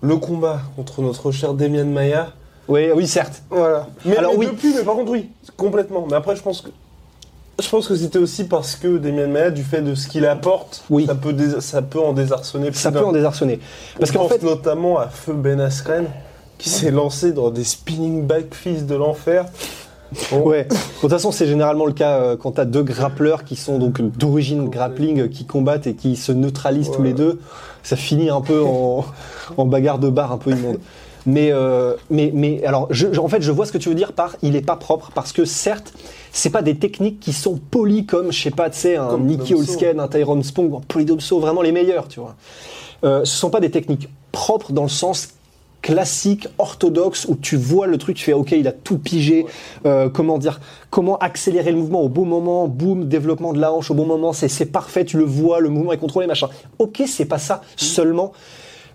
[0.00, 2.32] le combat contre notre cher Demian Maya,
[2.68, 3.42] Oui, oui, certes.
[3.50, 3.88] Voilà.
[4.04, 4.46] Mais, Alors, mais oui.
[4.46, 6.06] depuis, mais par contre, oui, complètement.
[6.10, 6.68] Mais après, je pense que.
[7.60, 10.84] Je pense que c'était aussi parce que Damien Maya, du fait de ce qu'il apporte,
[10.90, 11.06] Oui.
[11.06, 13.58] ça, peut dés- ça peut en désarçonner plus Ça peut en désarçonner.
[13.98, 16.04] Parce qu'en pense fait, notamment à Feu Ben Askren,
[16.58, 19.46] qui s'est lancé dans des spinning back fils de l'enfer.
[20.32, 20.64] Bon, Ouais.
[20.64, 23.78] De toute façon, c'est généralement le cas euh, quand tu as deux grappleurs qui sont
[23.78, 27.40] donc d'origine grappling, euh, qui combattent et qui se neutralisent tous les deux.
[27.82, 29.04] Ça finit un peu en,
[29.56, 30.78] en bagarre de bar un peu immonde.
[31.26, 33.94] Mais, euh, mais, mais alors, je, je- en fait, je vois ce que tu veux
[33.94, 35.92] dire par il est pas propre parce que certes,
[36.32, 39.26] c'est pas des techniques qui sont polies comme, je sais pas, tu sais, un Comme
[39.26, 39.54] Nicky.
[39.54, 42.34] Olsken, un Tyrone Spong, un Polydomso, vraiment les meilleurs, tu vois.
[43.04, 45.28] Euh, ce sont pas des techniques propres dans le sens
[45.82, 49.46] classique, orthodoxe, où tu vois le truc, tu fais ok, il a tout pigé,
[49.86, 50.60] euh, comment dire,
[50.90, 54.32] comment accélérer le mouvement au bon moment, boum, développement de la hanche au bon moment,
[54.32, 56.48] c'est c'est parfait, tu le vois, le mouvement est contrôlé, machin.
[56.78, 58.32] Ok, c'est pas ça seulement.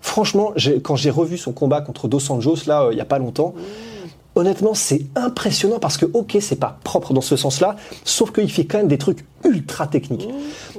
[0.00, 3.18] Franchement, quand j'ai revu son combat contre Dos Anjos, là, euh, il y a pas
[3.18, 3.54] longtemps,
[4.34, 8.64] honnêtement, c'est impressionnant parce que, ok, c'est pas propre dans ce sens-là, sauf qu'il fait
[8.64, 10.28] quand même des trucs ultra techniques.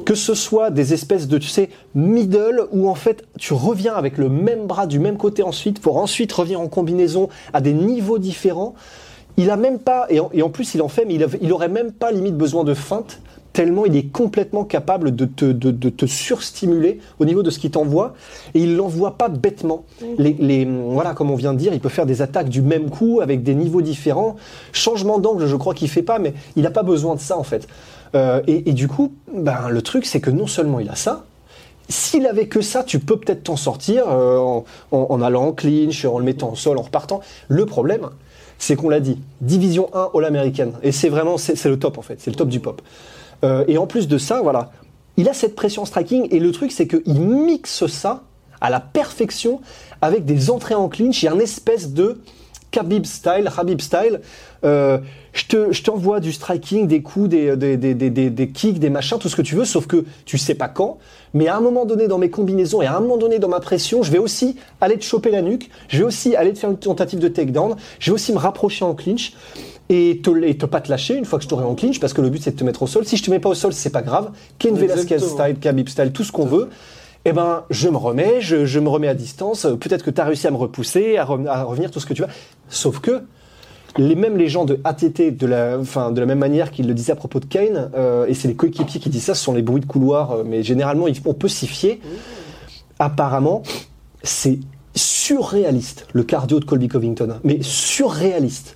[0.05, 4.17] Que ce soit des espèces de, tu sais, middle où en fait tu reviens avec
[4.17, 8.19] le même bras du même côté ensuite pour ensuite revenir en combinaison à des niveaux
[8.19, 8.75] différents.
[9.37, 11.91] Il a même pas, et en, plus il en fait, mais il, il aurait même
[11.91, 13.19] pas limite besoin de feinte,
[13.55, 17.57] tellement il est complètement capable de te, de, de te surstimuler au niveau de ce
[17.57, 18.13] qu'il t'envoie,
[18.53, 19.85] et il l'envoie pas bêtement.
[20.17, 22.89] Les, les- voilà, comme on vient de dire, il peut faire des attaques du même
[22.89, 24.35] coup avec des niveaux différents.
[24.73, 27.43] Changement d'angle, je crois qu'il fait pas, mais il n'a pas besoin de ça en
[27.43, 27.65] fait.
[28.13, 31.23] Euh, et, et du coup, ben, le truc c'est que non seulement il a ça,
[31.87, 35.51] s'il avait que ça, tu peux peut-être t'en sortir euh, en, en- en allant en
[35.53, 37.21] clinch, en le mettant au sol, en repartant.
[37.47, 38.09] Le problème,
[38.57, 40.73] c'est qu'on l'a dit, division 1 all-américaine.
[40.83, 42.81] Et c'est vraiment, c'est c'est le top en fait, c'est le top du pop.
[43.45, 44.71] Euh, et en plus de ça, voilà,
[45.17, 48.23] il a cette pression striking et le truc c'est qu'il mixe ça
[48.59, 49.61] à la perfection
[50.01, 51.21] avec des entrées en clinch.
[51.21, 52.21] Il y a un espèce de
[52.71, 54.19] Khabib style, Habib style.
[54.63, 54.97] Euh,
[55.31, 59.41] je te, je t'envoie du striking, des coups, des kicks, des machins, tout ce que
[59.41, 60.97] tu veux, sauf que tu sais pas quand.
[61.33, 63.59] Mais à un moment donné dans mes combinaisons et à un moment donné dans ma
[63.59, 66.71] pression, je vais aussi aller te choper la nuque, je vais aussi aller te faire
[66.71, 69.33] une tentative de takedown, je vais aussi me rapprocher en clinch
[69.89, 72.13] et te, et te pas te lâcher une fois que je t'aurai en clinch parce
[72.13, 73.05] que le but c'est de te mettre au sol.
[73.05, 74.31] Si je te mets pas au sol, c'est pas grave.
[74.59, 76.69] Ken Velasquez style, Khabib style, tout ce qu'on veut.
[77.25, 79.65] Eh ben, je me remets, je, je me remets à distance.
[79.79, 82.13] Peut-être que tu as réussi à me repousser, à, re- à revenir, tout ce que
[82.13, 82.27] tu veux.
[82.69, 83.23] Sauf que
[83.97, 86.93] les mêmes les gens de ATT, de la, enfin, de la même manière qu'ils le
[86.93, 89.53] disaient à propos de Kane, euh, et c'est les coéquipiers qui disent ça, ce sont
[89.53, 91.99] les bruits de couloir, euh, mais généralement on peut s'y fier.
[92.99, 93.63] Apparemment,
[94.21, 94.59] c'est
[94.95, 98.74] surréaliste le cardio de Colby Covington, mais surréaliste.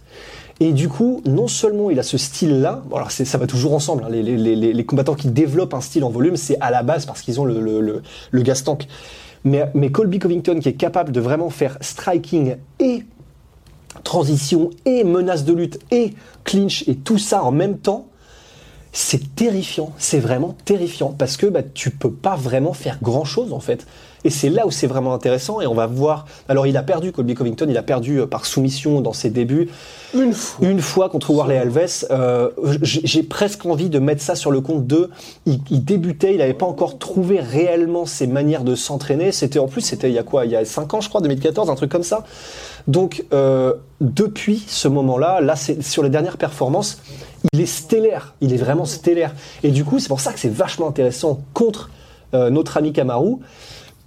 [0.62, 4.04] Et du coup, non seulement il a ce style-là, bon alors ça va toujours ensemble,
[4.04, 7.40] hein, les combattants qui développent un style en volume, c'est à la base parce qu'ils
[7.40, 8.88] ont le, le, le, le gas tank.
[9.46, 13.04] Mais, mais Colby Covington qui est capable de vraiment faire striking et
[14.04, 18.08] transition et menace de lutte et clinch et tout ça en même temps,
[18.92, 19.94] c'est terrifiant.
[19.98, 23.88] C'est vraiment terrifiant parce que bah, tu peux pas vraiment faire grand chose en fait.
[24.24, 26.26] Et c'est là où c'est vraiment intéressant et on va voir.
[26.48, 29.70] Alors il a perdu Colby Covington, il a perdu euh, par soumission dans ses débuts.
[30.14, 30.68] Une fois.
[30.68, 32.50] Une fois contre Warley Alves, euh,
[32.82, 35.10] j'ai presque envie de mettre ça sur le compte de.
[35.46, 39.32] Il, il débutait, il n'avait pas encore trouvé réellement ses manières de s'entraîner.
[39.32, 40.46] C'était en plus, c'était il y a quoi?
[40.46, 42.24] Il y a 5 ans, je crois, 2014, un truc comme ça.
[42.88, 47.02] Donc euh, depuis ce moment-là, là, c'est sur les dernières performances,
[47.54, 48.34] il est stellaire.
[48.42, 49.34] Il est vraiment stellaire.
[49.64, 51.90] Et du coup, c'est pour ça que c'est vachement intéressant contre
[52.34, 53.38] euh, notre ami Kamaru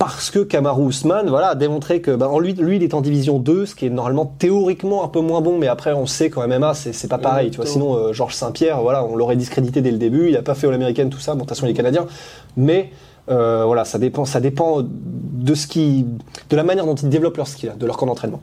[0.05, 3.39] parce que Kamaru Usman voilà, a démontré que en lui, lui, il est en division
[3.39, 6.49] 2, ce qui est normalement théoriquement un peu moins bon, mais après, on sait qu'en
[6.49, 7.53] MMA, c'est c'est pas pareil.
[7.53, 7.67] Tu vois.
[7.67, 10.27] Sinon, euh, Georges Saint-Pierre, voilà, on l'aurait discrédité dès le début.
[10.27, 11.33] Il n'a pas fait All-American, tout ça.
[11.33, 12.07] Bon, de toute façon, il est canadien.
[12.57, 12.91] Mais
[13.31, 16.05] euh, voilà, ça dépend, ça dépend de, ce qui,
[16.51, 18.41] de la manière dont ils développent leur skill, de leur camp d'entraînement.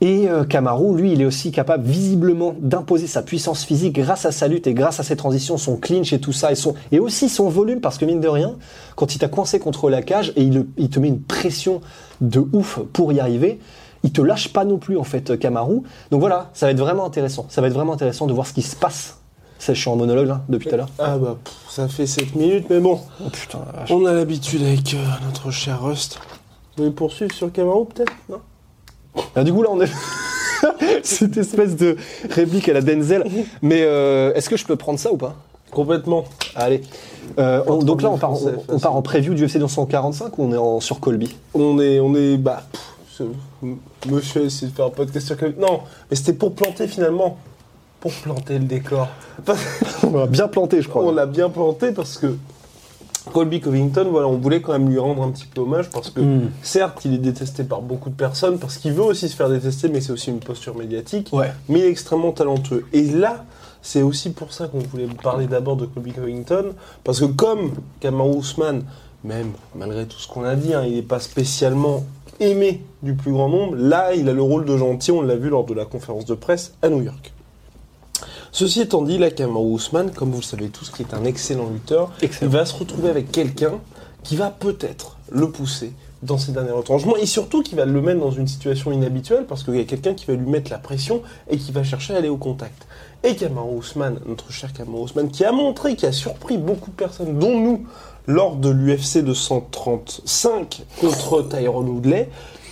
[0.00, 4.32] Et euh, Kamaru, lui, il est aussi capable visiblement d'imposer sa puissance physique grâce à
[4.32, 6.98] sa lutte et grâce à ses transitions, son clinch et tout ça, et, son, et
[6.98, 8.56] aussi son volume, parce que mine de rien,
[8.96, 11.80] quand il t'a coincé contre la cage et il, il te met une pression
[12.20, 13.60] de ouf pour y arriver,
[14.02, 15.82] il te lâche pas non plus en fait, Kamaru.
[16.10, 17.46] Donc voilà, ça va être vraiment intéressant.
[17.48, 19.18] Ça va être vraiment intéressant de voir ce qui se passe.
[19.58, 20.90] Ça, je suis en monologue là, depuis tout à l'heure.
[20.98, 21.38] Ah bah,
[21.70, 23.00] ça fait 7 minutes, mais bon.
[23.24, 23.60] Oh putain.
[23.88, 26.18] On a l'habitude avec euh, notre cher Rust.
[26.76, 28.12] Vous voulez poursuivre sur Camaro, peut-être?
[28.28, 28.40] Non?
[29.44, 29.90] Du coup, là, on est.
[31.02, 31.96] Cette espèce de
[32.30, 33.24] réplique à la Denzel.
[33.62, 35.34] Mais euh, est-ce que je peux prendre ça ou pas?
[35.70, 36.24] Complètement.
[36.54, 36.80] Allez.
[37.38, 40.44] Euh, on- donc là, on part, on, on part en preview du UFC 245 ou
[40.44, 41.36] on est en, sur Colby?
[41.52, 42.62] On est, on est, bah,
[43.18, 43.26] pff,
[44.06, 45.60] monsieur a essayé de faire un podcast sur Camaro.
[45.60, 47.36] Non, mais c'était pour planter finalement.
[48.00, 49.08] Pour planter le décor.
[50.02, 51.02] On a bien planté, je crois.
[51.04, 52.36] On l'a bien planté parce que
[53.32, 56.20] Colby Covington, voilà, on voulait quand même lui rendre un petit peu hommage parce que
[56.20, 56.50] Mm.
[56.62, 59.88] certes, il est détesté par beaucoup de personnes parce qu'il veut aussi se faire détester,
[59.88, 61.30] mais c'est aussi une posture médiatique.
[61.32, 61.50] Ouais.
[61.68, 62.84] Mais il est extrêmement talentueux.
[62.92, 63.44] Et là,
[63.82, 68.38] c'est aussi pour ça qu'on voulait parler d'abord de Colby Covington parce que comme Kamaru
[68.38, 68.82] Usman,
[69.24, 72.04] même malgré tout ce qu'on a dit, hein, il n'est pas spécialement
[72.40, 73.76] aimé du plus grand nombre.
[73.76, 75.12] Là, il a le rôle de gentil.
[75.12, 77.32] On l'a vu lors de la conférence de presse à New York.
[78.54, 81.68] Ceci étant dit, là, Kamaru Usman, comme vous le savez tous, qui est un excellent
[81.68, 82.48] lutteur, Excellent.
[82.52, 83.80] il va se retrouver avec quelqu'un
[84.22, 88.20] qui va peut-être le pousser dans ses derniers retranchements et surtout qui va le mettre
[88.20, 91.20] dans une situation inhabituelle parce qu'il y a quelqu'un qui va lui mettre la pression
[91.50, 92.86] et qui va chercher à aller au contact.
[93.24, 96.96] Et Kamaru Usman, notre cher Kamaru Usman, qui a montré, qui a surpris beaucoup de
[96.96, 97.86] personnes, dont nous,
[98.28, 102.30] lors de l'UFC 235 contre Tyrone Woodley,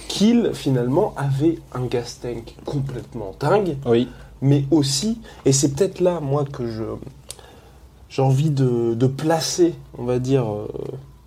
[0.08, 4.08] qu'il finalement avait un gas tank complètement dingue Oui.
[4.42, 6.82] Mais aussi, et c'est peut-être là, moi, que je
[8.10, 10.66] j'ai envie de, de placer, on va dire, euh,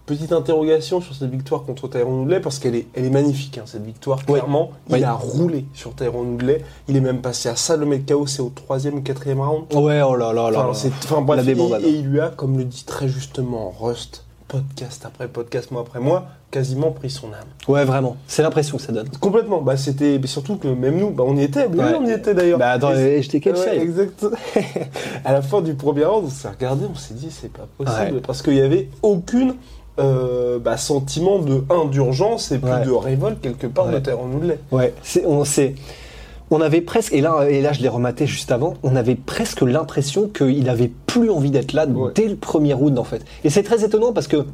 [0.06, 3.64] petite interrogation sur cette victoire contre Tyrone Woodley parce qu'elle est, elle est magnifique, hein,
[3.66, 4.24] cette victoire.
[4.24, 6.64] Clairement, il a roulé sur Tyrone Woodley.
[6.88, 9.42] Il est même passé à ça de le mettre KO, c'est au troisième ou quatrième
[9.42, 9.64] round.
[9.74, 10.60] Ouais, oh là là là.
[10.60, 10.74] Enfin, là.
[10.76, 15.04] c'est- enfin, bref, La et il lui a, comme le dit très justement Rust, podcast
[15.06, 17.48] après podcast, mois après mois, quasiment pris son âme.
[17.68, 18.16] Ouais, vraiment.
[18.28, 19.10] C'est l'impression que ça donne.
[19.20, 19.62] Complètement.
[19.62, 21.66] Bah, c'était mais surtout que même nous, bah, on y était.
[21.66, 21.96] Ouais.
[22.00, 22.60] on y était d'ailleurs.
[22.60, 24.26] Bah, dans les HTK Ouais, exact.
[25.26, 28.16] à la fin du premier round, on s'est regardé, on s'est dit c'est pas possible
[28.16, 28.22] Ouais.
[28.26, 29.56] parce qu'il y avait aucune
[29.98, 34.02] euh, bah, sentiment de un d'urgence et puis de révolte quelque part de Ouais.
[34.02, 34.60] Tyrone Woodley.
[34.72, 35.74] Ouais, c'est, on, c'est,
[36.52, 39.62] on avait presque, et là, et là je l'ai rematé juste avant, on avait presque
[39.62, 42.12] l'impression qu'il avait plus envie d'être là Ouais.
[42.16, 43.24] dès le premier round en fait.
[43.44, 44.46] Et c'est très étonnant parce que,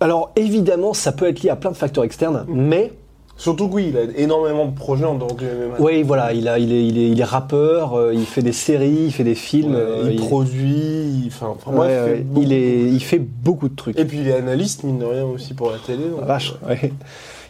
[0.00, 2.92] alors évidemment, ça peut être lié à plein de facteurs externes, mais
[3.36, 5.76] Surtout que oui, il a énormément de projets en dehors du MMA.
[5.78, 8.52] oui, voilà, il a, il est, il est, il est rappeur, euh, il fait des
[8.52, 12.16] séries, il fait des films, Ouais, euh, il, produit, il, enfin, enfin, ouais, bref, ouais,
[12.16, 13.98] fait beaucoup il est, il fait beaucoup de trucs.
[13.98, 16.04] Et puis il est analyste, mine de rien, aussi pour la télé.
[16.10, 16.92] donc, Vache, ouais.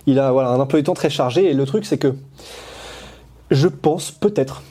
[0.06, 1.50] Il a voilà, un emploi du temps très chargé.
[1.50, 2.14] Et le truc c'est que
[3.50, 4.62] je pense peut-être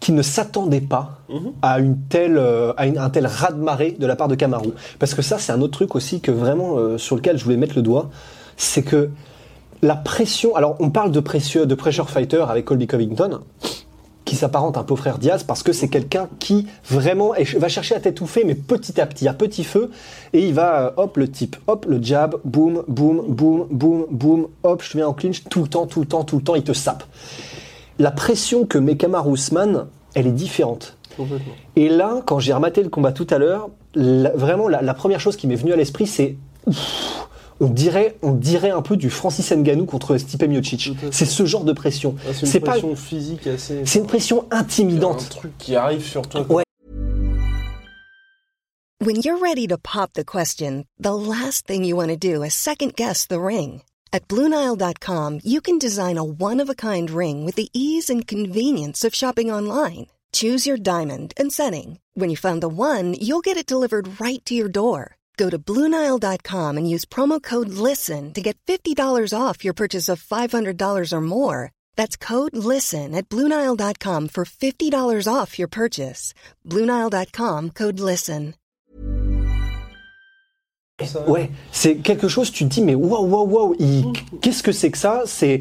[0.00, 1.52] qu'il ne s'attendait pas Mhm.
[1.62, 5.14] à une telle euh, à une- un tel raz-de-marée de la part de Kamaru parce
[5.14, 7.74] que ça c'est un autre truc aussi que vraiment euh, sur lequel je voulais mettre
[7.76, 8.10] le doigt.
[8.56, 9.10] C'est que
[9.82, 13.40] la pression alors on parle de précieux de pressure fighter avec Colby Covington
[14.26, 17.94] qui s'apparente un peu au frère Diaz parce que c'est quelqu'un qui vraiment va chercher
[17.94, 19.90] à t'étouffer mais petit à petit, à petit feu
[20.34, 24.48] et il va euh, hop le type, hop le jab, boum, boum, boum, boum, boum,
[24.64, 26.56] hop je te viens en clinch tout le temps, tout le temps, tout le temps,
[26.56, 27.04] il te sape.
[27.98, 30.98] La pression que met Kamaru Usman, elle est différente.
[31.76, 35.36] Et là, quand j'ai rematé le combat tout à l'heure, vraiment la, la première chose
[35.36, 36.36] qui m'est venue à l'esprit, c'est
[36.66, 37.28] ouf,
[37.60, 40.90] on dirait, on dirait un peu du Francis Ngannou contre Stipe Miocic.
[41.10, 42.16] C'est ce genre de pression.
[42.26, 43.82] Ah, c'est C'est une pas, pression physique assez.
[43.86, 45.28] c'est une pression un intimidante.
[45.30, 46.44] truc qui arrive sur toi.
[46.48, 46.64] Ouais.
[49.00, 52.54] When you're ready to pop the question, the last thing you want to do is
[52.54, 53.82] second guess the ring.
[54.12, 58.26] At Bluenile.com, you can design a one of a kind ring with the ease and
[58.26, 60.06] convenience of shopping online.
[60.32, 61.98] Choose your diamond and setting.
[62.14, 65.15] When you find the one, you'll get it delivered right to your door.
[65.36, 68.96] Go to Bluenile.com and use promo code LISTEN to get $50
[69.38, 71.72] off your purchase of $500 or more.
[71.94, 76.32] That's code LISTEN at Bluenile.com for $50 off your purchase.
[76.64, 78.54] Bluenile.com code LISTEN.
[81.26, 84.96] Ouais, c'est quelque chose, tu te dis, mais waouh, waouh, waouh, qu'est-ce que c'est que
[84.96, 85.60] ça C'est.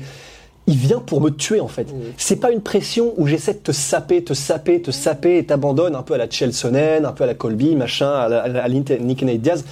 [0.68, 1.88] Il vient pour me tuer en fait.
[2.18, 5.96] C'est pas une pression où j'essaie de te saper, te saper, te saper et t'abandonne
[5.96, 8.64] un peu à la Chelsonen, un peu à la Colby, machin, à la, à la-
[8.64, 9.64] à Nick Nate Diaz.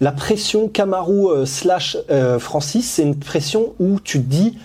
[0.00, 4.56] La pression Kamaru euh, slash euh, Francis, c'est une pression où tu te dis,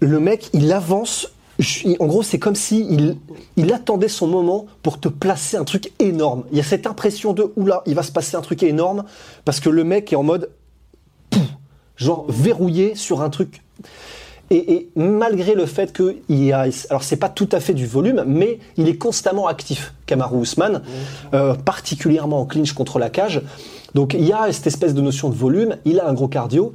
[0.00, 1.30] le mec, il avance.
[1.58, 3.16] je- En gros, c'est comme si il,
[3.56, 6.44] il attendait son moment pour te placer un truc énorme.
[6.52, 9.04] Il y a cette impression de oula, il va se passer un truc énorme
[9.44, 10.48] parce que le mec est en mode
[11.30, 11.42] pouf,
[11.96, 13.62] genre verrouillé sur un truc.
[14.50, 17.86] Et, et malgré le fait qu'il y a, alors c'est pas tout à fait du
[17.86, 20.82] volume, mais il est constamment actif, Kamaru Usman,
[21.34, 23.42] euh, particulièrement en clinch contre la cage.
[23.94, 26.72] Donc il y a cette espèce de notion de volume, il a un gros cardio,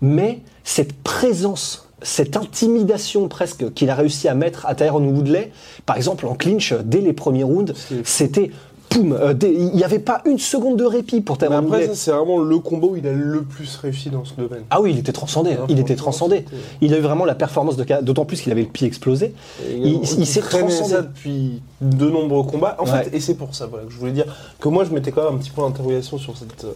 [0.00, 5.52] mais cette présence, cette intimidation presque qu'il a réussi à mettre à Tyrone Woodley,
[5.84, 8.50] par exemple en clinch dès les premiers rounds, c'était
[8.90, 11.86] poum, euh, il n'y avait pas une seconde de répit pour Mais après, Woodley.
[11.86, 14.64] ça, c'est vraiment le combo où il a le plus réussi dans ce domaine.
[14.68, 15.52] Ah oui, il était transcendé.
[15.52, 15.64] hein.
[15.68, 16.44] Il était transcendé.
[16.44, 19.34] c'était- Il a eu vraiment la performance de d'autant plus qu'il avait le pied explosé.
[19.66, 20.90] Et Il- il s'est traînait transcendé.
[20.94, 22.76] ça depuis de nombreux combats.
[22.78, 23.04] En Ouais.
[23.04, 24.26] fait, et c'est pour ça voilà, que je voulais dire
[24.60, 26.72] que moi, je mettais quand même un petit point d'interrogation sur cette, euh,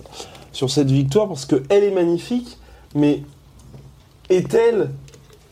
[0.53, 2.59] sur cette victoire parce qu'elle est magnifique,
[2.95, 3.23] mais
[4.31, 4.91] est-elle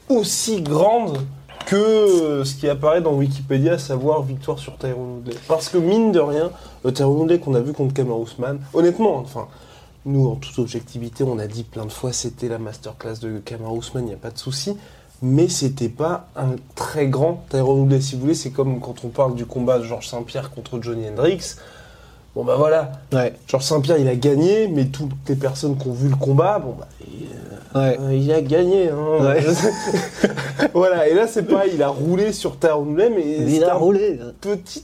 [0.08, 1.18] aussi grande
[1.66, 6.12] que euh, ce qui apparaît dans Wikipédia, à savoir victoire sur Tyrone Parce que mine
[6.12, 6.50] de rien,
[6.84, 9.48] le Tyrone Woodley qu'on a vu contre Kamaru Usman, honnêtement, enfin,
[10.04, 13.78] nous, en toute objectivité, on a dit plein de fois c'était la masterclass de Kamaru
[13.78, 14.76] Usman, il n'y a pas de souci.
[15.24, 18.00] Mais c'était pas un très grand Tyrone Woodley.
[18.00, 21.08] Si vous voulez, c'est comme quand on parle du combat de Georges Saint-Pierre contre Johnny
[21.08, 21.56] Hendricks.
[22.34, 23.34] Bon bah voilà, Ouais.
[23.46, 26.74] Georges Saint-Pierre il a gagné, mais toutes les personnes qui ont vu le combat, bon
[26.78, 27.98] bah il, Ouais.
[28.00, 28.88] euh, il a gagné.
[28.90, 29.22] Hein.
[29.24, 29.44] Ouais.
[30.74, 34.18] voilà, et là c'est pareil, il a roulé sur Woodley, mais Il a roulé.
[34.40, 34.82] petit.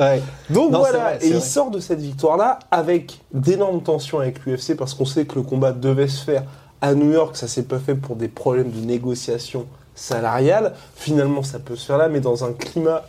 [0.00, 0.22] Ouais.
[0.50, 4.74] Donc Non, voilà, vrai, et il sort de cette victoire-là avec d'énormes tensions avec l'UFC
[4.76, 6.44] parce qu'on sait que le combat devait se faire
[6.80, 10.74] à New York, ça s'est pas fait pour des problèmes de négociation salariale.
[10.96, 13.02] Finalement, ça peut se faire là, mais dans un climat.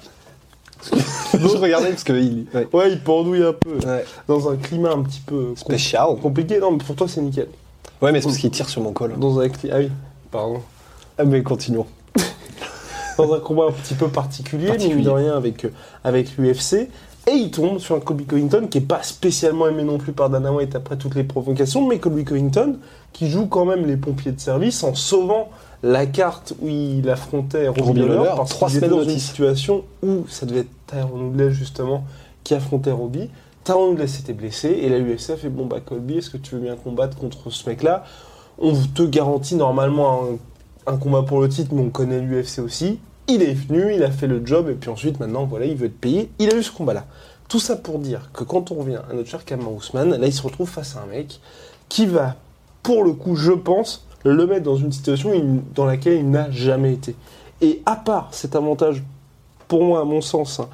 [1.33, 2.45] Je regardais parce que il.
[2.53, 2.67] Ouais.
[2.73, 3.77] Ouais, il pendouille un peu.
[3.87, 4.05] Ouais.
[4.27, 6.07] Dans un climat un petit peu Spécial.
[6.21, 6.59] compliqué.
[6.59, 7.47] Non, mais pour toi, c'est nickel.
[8.01, 9.13] Ouais, mais c'est parce qu'il tire sur mon col.
[9.17, 9.89] Dans un Ah oui,
[10.31, 10.61] pardon.
[11.17, 11.85] Ah, mais continuons.
[13.17, 14.95] Dans un combat un petit peu particulier, Particulier.
[14.95, 15.69] mine de rien, avec, euh,
[16.03, 16.89] avec l'UFC.
[17.27, 20.29] Et il tombe sur un Colby Covington qui est pas spécialement aimé non plus par
[20.29, 22.77] Dana White après toutes les provocations, mais Colby Covington
[23.13, 25.49] qui joue quand même les pompiers de service en sauvant
[25.83, 30.45] la carte où il affrontait Robbie Lawler parce trois semaines dans une situation où ça
[30.45, 32.03] devait être Tyron Woodley justement
[32.43, 33.29] qui affrontait Robbie.
[33.63, 36.55] Tyron Woodley s'était blessé et la UFC a fait bon bah Colby est-ce que tu
[36.55, 38.03] veux bien combattre contre ce mec là
[38.59, 40.23] On te garantit normalement
[40.87, 42.99] un, un combat pour le titre mais on connaît l'UFC aussi.
[43.27, 45.87] Il est venu, il a fait le job et puis ensuite maintenant voilà il veut
[45.87, 46.29] être payé.
[46.39, 47.05] Il a eu ce combat là.
[47.47, 50.33] Tout ça pour dire que quand on revient à notre cher Kamar Ousmane, là il
[50.33, 51.39] se retrouve face à un mec
[51.89, 52.35] qui va
[52.81, 55.31] pour le coup je pense le mettre dans une situation
[55.75, 57.15] dans laquelle il n'a jamais été.
[57.61, 59.03] Et à part cet avantage,
[59.67, 60.69] pour moi, à mon sens, hein,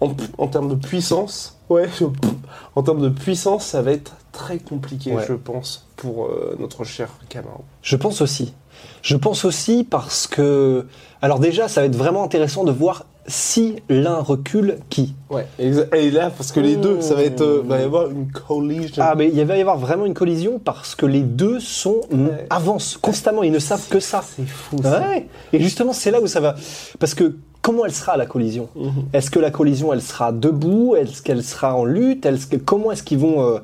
[0.00, 1.88] en, en termes de puissance, ouais,
[2.76, 5.24] en termes de puissance, ça va être très compliqué, Ouais.
[5.26, 7.64] je pense, pour euh, notre cher Camaro.
[7.82, 8.54] Je pense aussi.
[9.02, 10.86] Je pense aussi parce que.
[11.20, 15.14] Alors, déjà, ça va être vraiment intéressant de voir si l'un recule qui.
[15.30, 18.30] Ouais, et là, parce que les deux, ça va être, euh, va y avoir une
[18.32, 19.02] collision.
[19.06, 22.00] Ah, mais il va y avoir vraiment une collision parce que les deux sont.
[22.10, 22.46] Ouais.
[22.50, 24.22] avancent constamment, ils ne savent que ça.
[24.36, 25.00] C'est fou, ça.
[25.00, 25.26] Ouais.
[25.52, 26.54] Et justement, c'est là où ça va.
[26.98, 28.68] Parce que comment elle sera la collision?
[28.74, 28.90] Mhm.
[29.12, 30.96] Est-ce que la collision, elle sera debout?
[30.96, 32.24] Est-ce qu'elle sera en lutte?
[32.26, 33.58] Est-ce que- Comment est-ce qu'ils vont euh,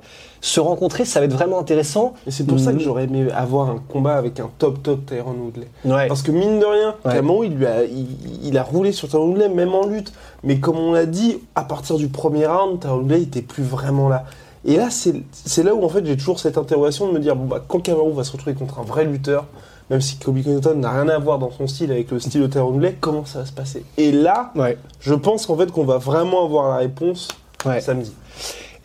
[0.47, 2.13] se rencontrer Ça va être vraiment intéressant.
[2.27, 2.83] Et c'est pour ça que Mhm.
[2.83, 5.69] j'aurais aimé avoir un combat avec un top top Tyron Woodley.
[5.87, 6.07] Ouais.
[6.07, 7.47] Parce que mine de rien, Ouais.
[7.47, 8.07] Il, lui a, il,
[8.43, 10.13] il a roulé sur Tyron Woodley, même en lutte.
[10.43, 14.11] Mais comme on l'a dit, à partir du premier round, Tyron Woodley était plus vraiment
[14.11, 14.25] là.
[14.67, 17.37] Et là, c'est c'est là où en fait j'ai toujours cette interrogation de me dire,
[17.37, 19.47] bon bah quand Camaro va se retrouver contre un vrai lutteur,
[19.89, 22.47] même si Kobe Covington n'a rien à voir dans son style avec le style de
[22.49, 23.83] Tyron Woodley, comment ça va se passer?
[23.97, 24.77] Et là, Ouais.
[25.01, 27.29] je pense qu'en fait qu'on va vraiment avoir la réponse
[27.67, 27.81] Ouais.
[27.81, 28.13] samedi.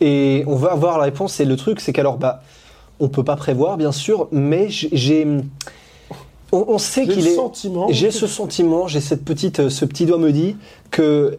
[0.00, 1.40] Et on va avoir la réponse.
[1.40, 2.42] Et le truc, c'est qu'alors, bah,
[3.00, 5.26] on peut pas prévoir, bien sûr, mais j'ai-.
[6.52, 7.34] On, on sait qu'il est.
[7.34, 7.86] sentiment.
[7.90, 10.56] J'ai ce sentiment, j'ai cette petite, euh, ce petit doigt me dit
[10.90, 11.38] que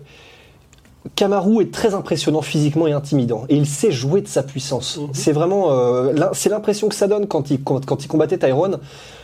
[1.16, 4.98] Kamaru est très impressionnant physiquement et intimidant, et il sait jouer de sa puissance.
[4.98, 5.10] Mhm.
[5.14, 8.80] C'est vraiment, euh, c'est l'impression que ça donne quand il, quand, quand il combattait Tyrone.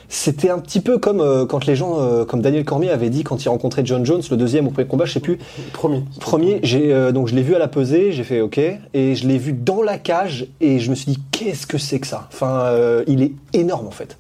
[0.09, 3.23] C'était un petit peu comme euh, quand les gens, euh, comme Daniel Cormier avait dit
[3.23, 5.37] quand il rencontrait John Jones, le deuxième au premier combat, je sais plus.
[5.73, 6.05] Promis.
[6.21, 9.27] Premier, j'ai euh, donc je l'ai vu à la pesée, j'ai fait OK, et je
[9.27, 12.29] l'ai vu dans la cage, et je me suis dit qu'est-ce que c'est que ça?
[12.31, 14.17] Enfin, euh, il est énorme en fait.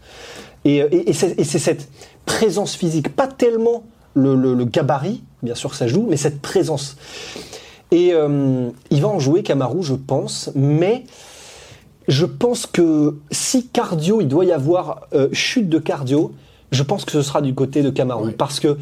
[0.65, 1.87] Et, euh, et, et c'est et c'est cette
[2.25, 6.41] présence physique, pas tellement le, le- le gabarit, bien sûr que ça joue, mais cette
[6.41, 6.97] présence.
[7.91, 11.05] Et euh, il va en jouer Kamaru, je pense, mais
[12.07, 16.31] je pense que si cardio, il doit y avoir euh, chute de cardio,
[16.71, 18.31] je pense que ce sera du côté de Ouais.
[18.33, 18.77] parce que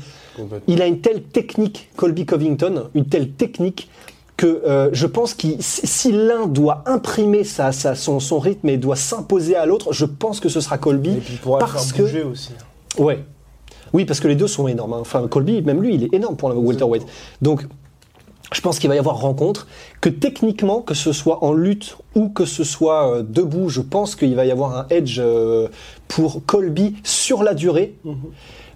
[0.67, 3.89] il a une telle technique, Colby Covington, une telle technique
[4.37, 8.77] que euh, je pense que si l'un doit imprimer sa, sa- son, son rythme et
[8.77, 11.11] doit s'imposer à l'autre, je pense que ce sera Colby.
[11.11, 12.51] Et puis il pourra parce faire que- aussi.
[12.97, 13.23] Ouais.
[13.93, 14.93] Oui, parce que les deux sont énormes.
[14.93, 14.97] hein.
[14.99, 17.05] Enfin, Colby, même lui, il est énorme pour le welterweight.
[17.41, 17.65] Donc,
[18.53, 19.67] je pense qu'il va y avoir rencontre.
[20.01, 24.15] Que techniquement, que ce soit en lutte ou que ce soit euh, debout, je pense
[24.15, 25.67] qu'il va y avoir un edge euh,
[26.07, 27.95] pour Colby sur la durée.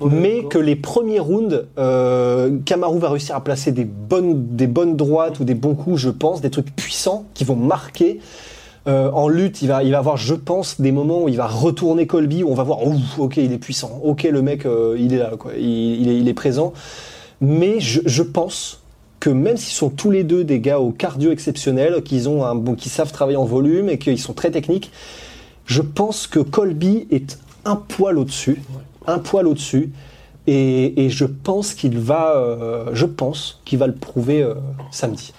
[0.01, 0.49] Mais D'accord.
[0.49, 5.39] que les premiers rounds, euh, Kamaru va réussir à placer des bonnes, des bonnes droites
[5.39, 8.19] ou des bons coups, je pense, des trucs puissants qui vont marquer.
[8.87, 11.47] Euh, en lutte, il va, il va avoir, je pense, des moments où il va
[11.47, 14.95] retourner Colby, où on va voir, Ouf, ok, il est puissant, ok, le mec, euh,
[14.97, 16.71] il est là, quoi, il, il est, il est présent.
[17.41, 18.78] Mais je, je pense
[19.19, 22.55] que même s'ils sont tous les deux des gars au cardio exceptionnel, qu'ils ont un
[22.55, 24.91] bon, qui savent travailler en volume et qu'ils sont très techniques,
[25.65, 28.61] je pense que Colby est un poil au-dessus,
[29.07, 29.91] un poil au-dessus,
[30.47, 34.55] et, et je pense qu'il va, euh, je pense qu'il va le prouver euh,
[34.91, 35.33] samedi.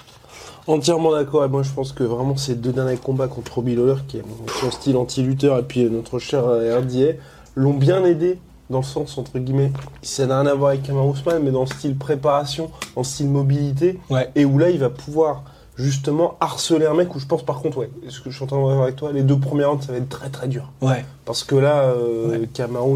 [0.67, 4.03] Entièrement d'accord, et moi je pense que vraiment ces deux derniers combats contre Robbie Lawler,
[4.07, 4.25] qui est
[4.61, 7.15] son style anti-lutteur, et puis notre cher euh, RDA,
[7.57, 8.39] l'ont bien aidé,
[8.71, 11.61] dans le sens, entre guillemets, ça n'a rien à voir avec Kamaru Usman, mais dans
[11.63, 14.31] le style préparation, en style mobilité, Ouais.
[14.37, 15.43] et où là il va pouvoir
[15.77, 18.47] justement harceler un mec, où je pense par contre, ouais, ce que je suis en
[18.47, 20.71] train de voir avec toi, les deux premiers rounds, ça va être très très dur.
[20.83, 21.05] Ouais.
[21.25, 22.37] Parce que là, euh, Ouais.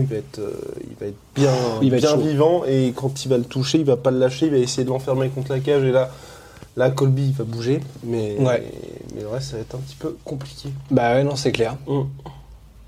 [0.01, 0.53] Il va être, euh,
[0.91, 1.51] il va être bien,
[1.83, 4.47] Il va bien vivant et quand il va le toucher, il va pas le lâcher,
[4.47, 6.11] il va essayer de l'enfermer contre la cage et là,
[6.77, 8.71] là, Colby, il va bouger, mais, Ouais.
[9.15, 10.69] mais le reste, ça va être un petit peu compliqué.
[10.91, 11.77] Bah ouais, non, c'est clair.
[11.87, 12.09] Hum.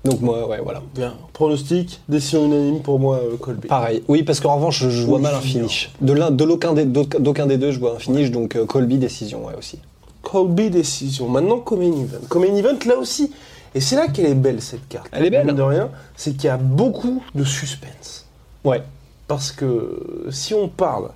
[0.05, 0.81] Donc moi, ouais, voilà.
[0.95, 1.15] Bien.
[1.33, 3.67] Pronostic, décision unanime pour moi, euh, Colby.
[3.67, 4.03] Pareil.
[4.07, 5.91] Oui, parce qu'en revanche, je, je vois Oui, mal un finish.
[6.01, 8.31] De l'un, de l'aucun des, d'aucun des deux, je vois un finish.
[8.31, 9.79] Donc euh, Colby décision, ouais aussi.
[10.21, 11.27] Colby, décision.
[11.29, 12.25] Maintenant, Common Event.
[12.29, 13.31] Common Event, là aussi,
[13.75, 15.07] et c'est là qu'elle est belle cette carte.
[15.11, 15.45] Elle est belle.
[15.45, 18.25] Mine de rien, c'est qu'il y a beaucoup de suspense.
[18.63, 18.83] Ouais.
[19.27, 21.09] Parce que si on parle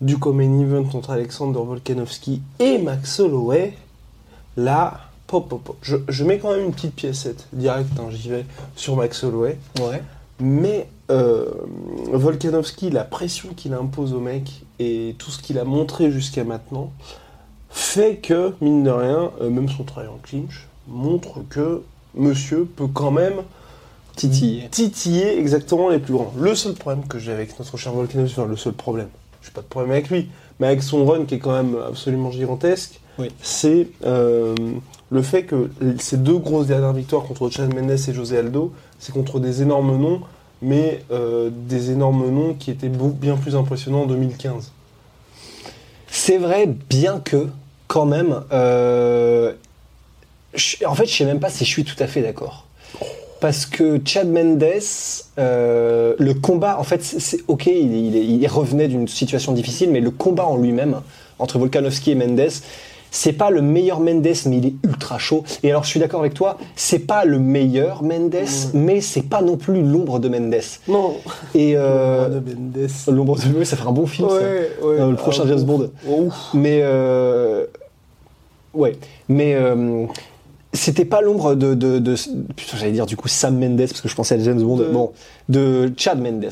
[0.00, 3.74] du Common Event entre Alexander Volkanovski et Max Holloway,
[4.56, 5.00] là,
[5.30, 5.76] pop, pop, pop.
[5.82, 9.56] Je, je mets quand même une petite piécette direct, hein, j'y vais, sur Max Holloway.
[9.80, 10.02] Ouais.
[10.40, 11.46] Mais euh,
[12.12, 16.90] Volkanovski, la pression qu'il impose au mec et tout ce qu'il a montré jusqu'à maintenant,
[17.70, 21.82] fait que, mine de rien, euh, même son travail en clinch montre que
[22.16, 23.42] monsieur peut quand même
[24.16, 24.68] Titiller.
[24.70, 26.32] titiller exactement les plus grands.
[26.36, 29.08] Le seul problème que j'ai avec notre cher Volkanovski, enfin le seul problème,
[29.42, 30.28] j'ai pas de problème avec lui,
[30.58, 33.28] mais avec son run qui est quand même absolument gigantesque, Oui.
[33.40, 34.54] c'est euh,
[35.10, 39.12] le fait que ces deux grosses dernières victoires contre Chad Mendes et José Aldo, c'est
[39.12, 40.20] contre des énormes noms,
[40.62, 44.72] mais euh, des énormes noms qui étaient beaucoup, bien plus impressionnants en 2015.
[46.08, 47.48] C'est vrai, bien que,
[47.88, 49.52] quand même, euh,
[50.86, 52.66] en fait, je sais même pas si je suis tout à fait d'accord.
[53.40, 54.62] Parce que Chad Mendes,
[55.38, 60.00] euh, le combat, en fait, c'est ok, il, il- il revenait d'une situation difficile, mais
[60.00, 61.00] le combat en lui-même,
[61.38, 62.50] entre Volkanovski et Mendes,
[63.10, 65.44] c'est pas le meilleur Mendes, mais il est ultra chaud.
[65.62, 68.34] Et alors, je suis d'accord avec toi, c'est pas le meilleur Mendes,
[68.74, 70.54] mais c'est pas non plus l'ombre de Mendes.
[70.88, 71.14] Non,
[71.54, 72.88] Et euh, de Mendes.
[73.08, 74.28] l'ombre de Mendes, ça fait un bon film.
[74.28, 74.34] ça.
[74.36, 74.42] Ouais,
[74.82, 75.00] ouais.
[75.00, 75.62] Euh, le prochain Ah, James.
[75.62, 75.90] Bond.
[76.08, 76.34] Oh, ouf.
[76.54, 77.66] Mais euh,
[78.74, 78.96] ouais,
[79.28, 79.56] mais
[80.72, 82.14] c'était pas l'ombre de, de,
[82.78, 84.80] j'allais dire du coup Sam Mendes parce que je pensais à James Bond.
[84.92, 85.10] Bon,
[85.48, 86.48] de Chad Mendes.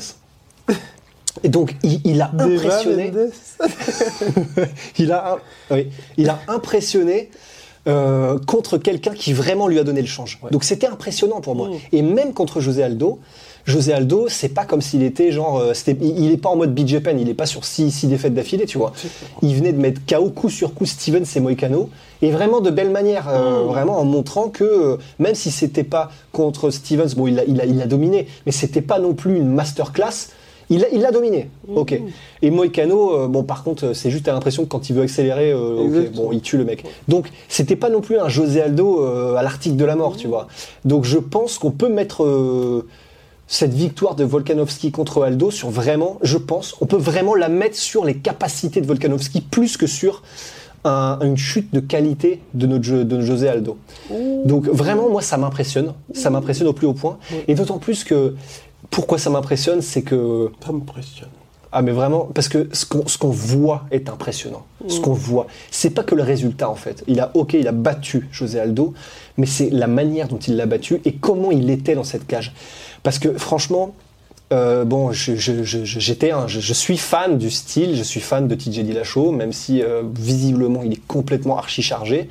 [1.43, 3.11] Et donc il, il a impressionné.
[4.97, 5.37] Il a,
[5.71, 5.87] oui,
[6.17, 7.29] il a impressionné
[7.87, 10.39] euh, contre quelqu'un qui vraiment lui a donné le change.
[10.51, 11.69] Donc c'était impressionnant pour moi.
[11.69, 11.73] Mm.
[11.93, 13.19] Et même contre José Aldo,
[13.65, 16.99] José Aldo, c'est pas comme s'il était genre, euh, il, est pas en mode BJ
[16.99, 18.93] Penn, il est pas sur six, six défaites d'affilée, tu vois.
[19.41, 21.89] Il venait de mettre KO coup sur coup Stevens et Moicano,
[22.21, 23.67] et vraiment de belle manière, euh, Mm.
[23.67, 27.61] vraiment en montrant que euh, même si c'était pas contre Stevens, bon, il l'a il
[27.61, 30.29] a, il a dominé, mais c'était pas non plus une masterclass.
[30.69, 31.99] Il l'a dominé, ok.
[32.43, 35.01] Et Moicano, euh, bon, par contre, euh, c'est juste t'as l'impression que quand il veut
[35.01, 36.23] accélérer, euh, ok, Exactement.
[36.25, 36.83] bon, il tue le mec.
[37.07, 39.03] Donc, c'était pas non plus un José Aldo
[39.35, 40.47] à l'article de la mort, tu vois.
[40.85, 42.23] Donc, je pense qu'on peut mettre
[43.47, 47.75] cette victoire de Volkanovski contre Aldo sur vraiment, je pense, on peut vraiment la mettre
[47.77, 50.21] sur les capacités de Volkanovski plus que sur
[50.85, 53.77] un- une chute de qualité de notre, jeu, de notre José Aldo.
[54.45, 55.93] Donc vraiment, moi, ça m'impressionne.
[56.13, 57.17] Ça m'impressionne au plus haut point.
[57.47, 58.35] Et d'autant plus que,
[58.89, 61.29] pourquoi ça m'impressionne, c'est que Ça m'impressionne.
[61.71, 64.65] ah mais vraiment parce que ce qu'on ce qu'on voit est impressionnant.
[64.87, 67.03] Ce qu'on voit, c'est pas que le résultat en fait.
[67.07, 68.93] Il a ok, il a battu José Aldo,
[69.37, 72.53] mais c'est la manière dont il l'a battu et comment il était dans cette cage.
[73.03, 73.93] Parce que franchement,
[74.51, 78.01] euh, bon, je, je- je- je- j'étais, un- je, je suis fan du style, je
[78.03, 82.29] suis fan de TJ Dillashaw, même si euh, visiblement il est complètement archi chargé.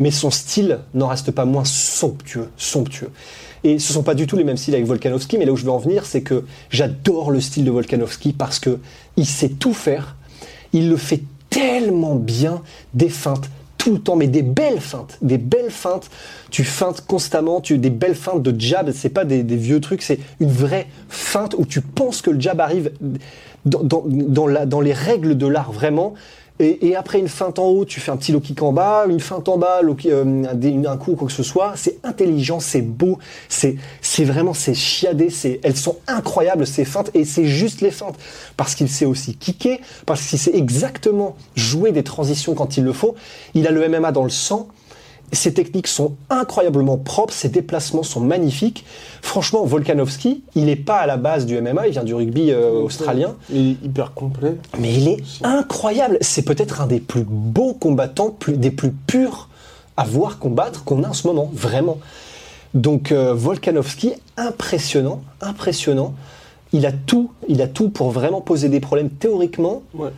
[0.00, 3.10] Mais son style n'en reste pas moins somptueux, somptueux.
[3.64, 5.64] Et ce sont pas du tout les mêmes styles avec Volkanovski, mais là où je
[5.64, 8.78] veux en venir, c'est que j'adore le style de Volkanovski parce que
[9.16, 10.16] il sait tout faire.
[10.72, 12.62] Il le fait tellement bien,
[12.94, 13.48] des feintes
[13.86, 16.10] tout le temps, mais des belles feintes, des belles feintes.
[16.50, 18.90] Tu feintes constamment, tu des belles feintes de jab.
[18.90, 22.60] C'est pas des, vieux trucs, c'est une vraie feinte où tu penses que le jab
[22.60, 22.90] arrive
[23.64, 26.14] dans les règles de l'art vraiment.
[26.58, 29.04] Et, et après une feinte en haut, tu fais un petit low kick en bas,
[29.08, 31.74] une feinte en bas, low kick, euh, un, un coup ou quoi que ce soit.
[31.76, 37.10] C'est intelligent, c'est beau, c'est c'est vraiment c'est chiadé, c'est elles sont incroyables ces feintes
[37.14, 38.16] et c'est juste les feintes
[38.56, 42.92] parce qu'il sait aussi kicker, parce qu'il sait exactement jouer des transitions quand il le
[42.92, 43.14] faut.
[43.54, 44.68] Il a le MMA dans le sang.
[45.32, 48.84] Ses techniques sont incroyablement propres, ses déplacements sont magnifiques.
[49.22, 52.70] Franchement, Volkanovski, il n'est pas à la base du MMA, il vient du rugby euh,
[52.82, 53.34] australien.
[53.50, 54.56] Il est hyper complet.
[54.78, 56.18] Mais il est incroyable.
[56.20, 59.48] C'est peut-être un des plus beaux combattants, plus- des plus purs
[59.96, 61.98] à voir combattre qu'on a en ce moment, vraiment.
[62.74, 66.14] Donc euh, Volkanovski, impressionnant, impressionnant.
[66.72, 70.10] Il a tout, il a tout pour vraiment poser des problèmes théoriquement, Ouais.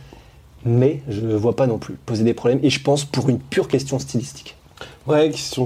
[0.65, 2.59] mais je ne vois pas non plus poser des problèmes.
[2.63, 4.55] Et je pense pour une pure question stylistique,
[5.09, 5.65] Ouais, question.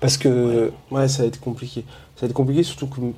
[0.00, 1.84] parce que Ouais, ça va être compliqué.
[2.16, 3.00] Ça va être compliqué, surtout que.
[3.00, 3.12] ouais.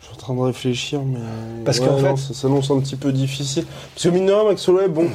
[0.00, 1.18] Je suis en train de réfléchir, mais.
[1.64, 3.64] Parce ouais, qu'en fait- Ça s'annonce un petit peu difficile.
[3.94, 5.08] Parce que mine de rien, Max Holloway, bon,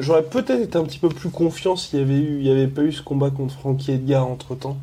[0.00, 2.66] j'aurais peut-être été un petit peu plus confiant s'il y avait eu, il y avait
[2.66, 4.76] pas eu ce combat contre Frankie Edgar entre temps.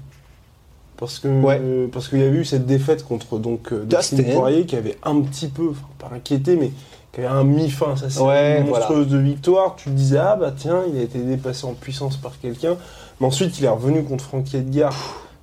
[0.98, 1.60] Parce que Ouais.
[1.62, 4.34] euh, parce qu'il y avait eu cette défaite contre donc euh, Dustin Dustin.
[4.34, 6.72] Poirier qui avait un petit peu, enfin pas inquiété, mais
[7.14, 9.76] qui avait un mi-fin, ça c'est Ouais, monstrueuse de victoire.
[9.76, 12.78] Tu te disais ah bah tiens, il a été dépassé en puissance par quelqu'un.
[13.20, 14.94] Mais ensuite il est revenu contre Frankie Edgar,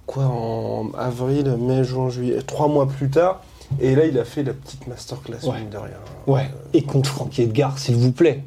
[0.06, 3.40] quoi en avril, mai, juin, juillet, trois mois plus tard.
[3.80, 5.58] Et là il a fait la petite masterclass Ouais.
[5.58, 5.96] mine de rien.
[6.28, 8.44] ouais, et contre Frankie Edgar, s'il vous plaît.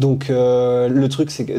[0.00, 1.52] Donc euh, le truc c'est que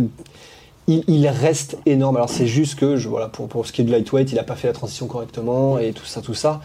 [0.89, 2.17] il, il reste énorme.
[2.17, 4.43] Alors c'est juste que je, voilà pour, pour ce qui est de lightweight, il a
[4.43, 6.59] pas fait la transition correctement et tout ça tout ça.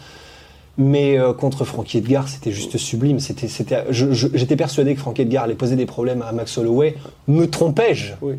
[0.77, 3.19] Mais euh, contre Frankie Edgar, c'était juste sublime.
[3.19, 3.47] C'était,
[3.91, 6.95] j'étais persuadé que Frankie Edgar allait poser des problèmes à Max Holloway.
[7.27, 8.13] Me trompais-je?
[8.21, 8.35] Oui.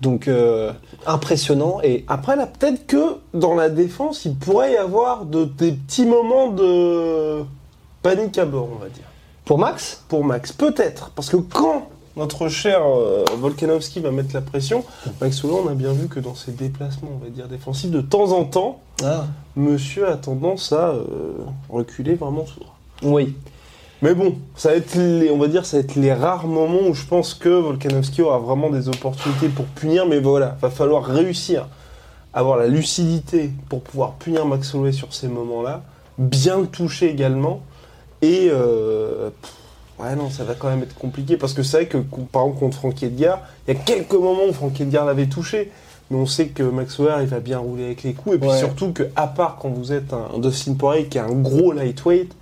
[0.00, 0.72] Donc euh,
[1.06, 5.72] impressionnant et Après là peut-être que dans la défense il pourrait y avoir de, des
[5.72, 7.42] petits moments de
[8.02, 9.06] panique à bord on va dire.
[9.46, 10.52] pour Max, pour Max.
[10.52, 11.12] Peut-être.
[11.16, 14.84] Parce que quand notre cher euh, Volkanovski va mettre la pression.
[15.20, 18.00] Max Holloway, on a bien vu que dans ses déplacements, on va dire défensifs, de
[18.00, 19.26] temps en temps, Ah.
[19.56, 21.04] Monsieur a tendance à euh,
[21.68, 22.76] reculer vraiment droit.
[23.02, 23.34] Oui.
[24.02, 26.86] Mais bon, ça va être les, on va dire, ça va être les rares moments
[26.88, 30.06] où je pense que Volkanovski aura vraiment des opportunités pour punir.
[30.06, 31.66] Mais voilà, va falloir réussir
[32.34, 35.82] à avoir la lucidité pour pouvoir punir Max Holloway sur ces moments-là,
[36.18, 37.62] bien le toucher également.
[38.20, 39.52] Et euh, pff,
[39.98, 42.60] ouais, non, ça va quand même être compliqué parce que c'est vrai que, par exemple,
[42.60, 45.72] contre Frankie Edgar, il y a quelques moments où Frankie Edgar l'avait touché.
[46.10, 48.36] Mais on sait que Max Holloway il va bien rouler avec les coups.
[48.36, 48.58] Et puis Ouais.
[48.58, 52.32] surtout que, à part quand vous êtes un Dustin Poirier qui est un gros lightweight,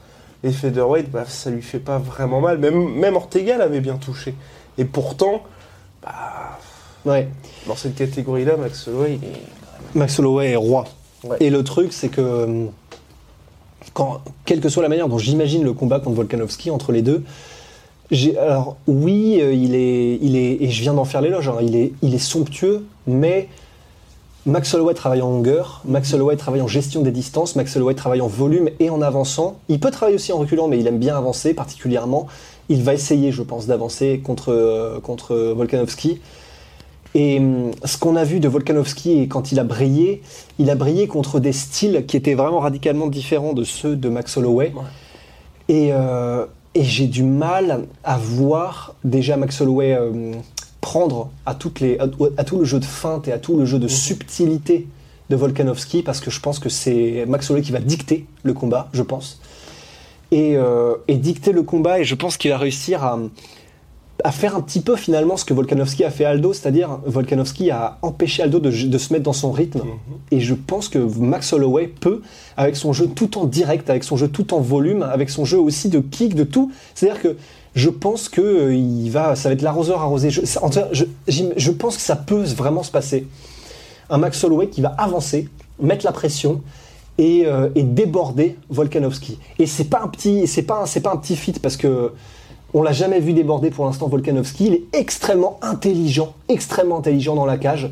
[0.43, 2.59] les featherweight, bah, ça lui fait pas vraiment mal.
[2.59, 4.35] Même, même Ortega l'avait bien touché.
[4.77, 5.43] Et pourtant,
[6.03, 6.59] bah,
[7.07, 7.29] Ouais.
[7.67, 9.99] dans cette catégorie-là, Max Holloway, est...
[9.99, 10.85] Max Holloway est roi.
[11.23, 11.37] Ouais.
[11.41, 12.67] Et le truc, c'est que,
[13.95, 17.23] quand, quelle que soit la manière dont j'imagine le combat contre Volkanovski entre les deux,
[18.39, 21.75] alors oui, euh, il est, il est, et je viens d'en faire l'éloge, hein, il,
[21.75, 23.49] est, il est somptueux, mais
[24.47, 28.21] Max Holloway travaille en longueur, Max Holloway travaille en gestion des distances, Max Holloway travaille
[28.21, 29.57] en volume et en avançant.
[29.69, 32.27] Il peut travailler aussi en reculant, mais il aime bien avancer particulièrement.
[32.69, 36.21] Il va essayer, je pense, d'avancer contre, euh, contre Volkanovski.
[37.15, 40.21] Et hum, ce qu'on a vu de Volkanovski et quand il a brillé,
[40.59, 44.37] il a brillé contre des styles qui étaient vraiment radicalement différents de ceux de Max
[44.37, 44.75] Holloway.
[44.75, 44.83] Ouais.
[45.75, 46.45] Et, euh,
[46.75, 50.33] et j'ai du mal à voir déjà Max Holloway euh,
[50.81, 52.07] prendre à, toutes les, à,
[52.37, 54.89] à tout le jeu de feinte et à tout le jeu de subtilité
[55.31, 58.89] de Volkanovski parce que je pense que c'est Max Holloway qui va dicter le combat,
[58.93, 59.41] je pense.
[60.31, 63.19] Et, euh, et dicter le combat et je pense qu'il va réussir à,
[64.23, 67.71] à faire un petit peu finalement ce que Volkanovski a fait à Aldo, c'est-à-dire Volkanovski
[67.71, 69.81] a empêché Aldo de, de se mettre dans son rythme.
[70.31, 72.23] Et je pense que Max Holloway peut,
[72.57, 75.59] avec son jeu tout en direct, avec son jeu tout en volume, avec son jeu
[75.59, 76.71] aussi de kick, de tout.
[76.95, 77.37] C'est-à-dire que
[77.75, 80.31] je pense que euh, il va, ça va être l'arroseur arrosé.
[80.31, 83.27] Je, ça- en tout cas, je, je pense que ça peut vraiment se passer.
[84.11, 85.49] Un Max Holloway qui va avancer,
[85.83, 86.63] mettre la pression
[87.19, 89.39] et, euh, et déborder Volkanovski.
[89.59, 92.13] Et c'est pas un petit, c'est pas, un- c'est pas un petit feat parce que
[92.75, 94.67] on l'a jamais vu déborder pour l'instant Volkanovski.
[94.67, 97.91] Il est extrêmement intelligent, extrêmement intelligent dans la cage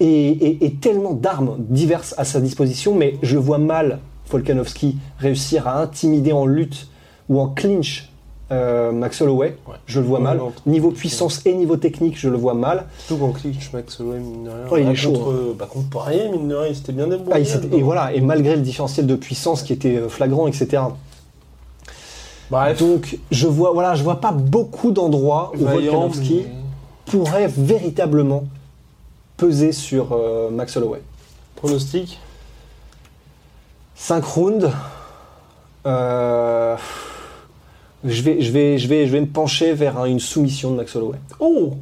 [0.00, 2.94] et, et- et tellement d'armes diverses à sa disposition.
[2.94, 3.98] Mais je vois mal
[4.30, 6.88] Volkanovski réussir à intimider en lutte
[7.28, 8.08] ou en clinch
[8.50, 9.56] euh, Max Holloway.
[9.66, 9.76] Ouais.
[9.86, 10.36] Je le vois Ouais, mal.
[10.36, 12.84] non, Niveau puissance et niveau technique, je le vois mal.
[13.06, 14.68] Surtout qu'en clinch, Max Holloway, mine de rien.
[14.70, 16.92] Ouais, il bah, est chaud, Contre, euh, bah, contre Poirier, mine de rien, il s'était
[16.92, 17.44] bien Ah, débrouillé.
[17.44, 17.76] là-dedans.
[17.78, 20.82] et voilà, et malgré le différentiel de puissance qui était euh, flagrant, etc.
[22.52, 26.50] Bref, Donc je vois, voilà, je vois pas beaucoup d'endroits où Volkanovski mais-
[27.06, 28.44] pourrait véritablement
[29.36, 31.00] peser sur euh, Max Holloway.
[31.56, 32.18] Pronostic?
[33.96, 34.70] 5 rounds.
[35.86, 36.76] euh,
[38.04, 40.76] je, vais, je, vais, je, vais, je vais me pencher vers un- une soumission de
[40.76, 41.18] Max Holloway.
[41.40, 41.72] Oh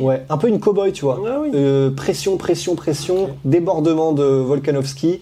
[0.00, 1.20] Ouais, un peu une cow-boy, tu vois.
[1.28, 1.50] Ah oui.
[1.54, 5.20] Euh, pression, pression, pression, débordement de Volkanovski.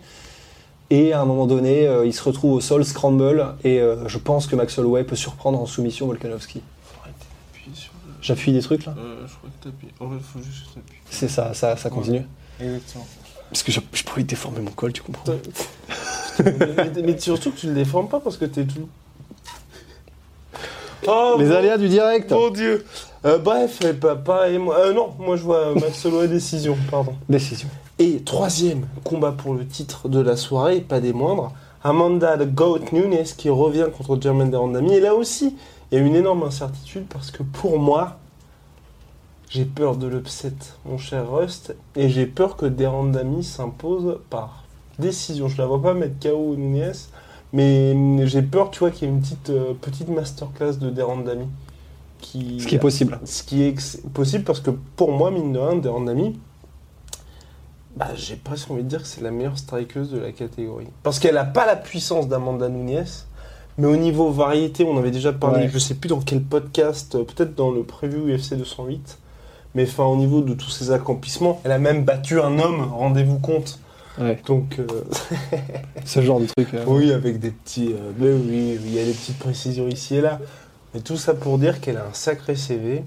[0.90, 3.54] Et à un moment donné, euh, il se retrouve au sol, scramble.
[3.64, 6.62] Et euh, je pense que Max Holloway peut surprendre en soumission Volkanovski.
[7.04, 9.88] Appuie sur le- J'appuie des trucs là Euh, je crois que t'appuies.
[10.00, 10.98] En fait, faut juste que t'appuies.
[11.10, 12.22] C'est ça, ça, ça continue.
[12.60, 13.06] Exactement.
[13.50, 15.32] Parce que je, je pourrais déformer mon col, tu comprends
[16.44, 18.88] mais, mais surtout que tu le déformes pas parce que t'es tout.
[21.06, 22.84] Oh, Les aléas du direct Mon dieu
[23.26, 24.78] Euh, Bref, papa et moi.
[24.78, 27.14] Euh, non, moi je vois Max Holloway décision, pardon.
[27.28, 27.68] Décision.
[27.98, 31.52] Et troisième combat pour le titre de la soirée, pas des moindres,
[31.84, 34.94] Amanda the Goat Nunes qui revient contre Jermaine Derandami.
[34.94, 35.54] Et là aussi,
[35.92, 38.18] il y a une énorme incertitude parce que pour moi,
[39.48, 44.64] j'ai peur de l'upset, mon cher Rust, et j'ai peur que Derandami s'impose par
[44.98, 45.46] décision.
[45.46, 46.92] Je la vois pas mettre KO Nunes,
[47.52, 51.46] mais j'ai peur, tu vois, qu'il y ait une petite, euh, petite masterclass de Derandami.
[52.20, 53.20] Qui, Ce qui est possible.
[53.24, 56.36] ce qui est possible parce que pour moi, mine de rien, Derandami,
[57.96, 60.86] bah, j'ai presque envie de dire que c'est la meilleure strikeuse de la catégorie.
[61.02, 63.04] Parce qu'elle n'a pas la puissance d'Amanda Nunes,
[63.78, 65.70] mais au niveau variété, on avait déjà parlé, Ouais.
[65.72, 69.18] je sais plus dans quel podcast, euh, peut-être dans le preview UFC 208,
[69.74, 73.38] mais enfin au niveau de tous ses accomplissements, elle a même battu un homme, rendez-vous
[73.38, 73.78] compte.
[74.20, 74.40] Ouais.
[74.46, 74.86] Donc, euh,
[76.04, 76.68] Ce genre de truc.
[76.74, 77.92] euh, oui, avec des petits.
[77.92, 80.38] euh, mais oui, il y a des petites précisions ici et là.
[80.94, 83.02] Mais tout ça pour dire qu'elle a un sacré CV,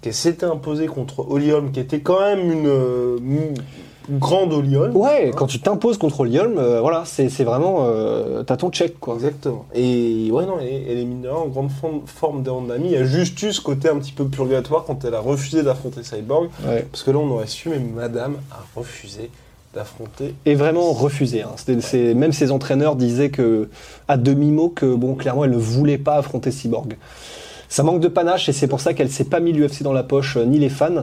[0.00, 3.54] qu'elle s'était imposée contre Olium, qui était quand même une, euh, une
[4.10, 4.94] grande Olium.
[4.96, 7.78] Ouais, quand tu t'imposes contre Oliolm, euh, voilà, c'est vraiment.
[7.86, 9.14] euh, T'as ton check, quoi.
[9.14, 9.64] Exactement.
[9.74, 12.86] Et ouais, non, elle est, elle est mine de rien en grande forme, forme d'Andami.
[12.88, 15.62] Il y a juste eu ce côté un petit peu purgatoire quand elle a refusé
[15.62, 16.48] d'affronter Cyborg.
[16.66, 16.86] Ouais.
[16.90, 19.30] Parce que là, on aurait su, mais Madame a refusé
[19.74, 20.34] d'affronter.
[20.46, 21.42] Et vraiment refusé.
[21.42, 21.50] hein.
[22.14, 23.68] Même ses entraîneurs disaient que,
[24.06, 26.96] à demi-mot, que bon, clairement, elle ne voulait pas affronter Cyborg.
[27.68, 30.04] Ça manque de panache et c'est pour ça qu'elle s'est pas mis l'UFC dans la
[30.04, 31.02] poche, euh, ni les fans.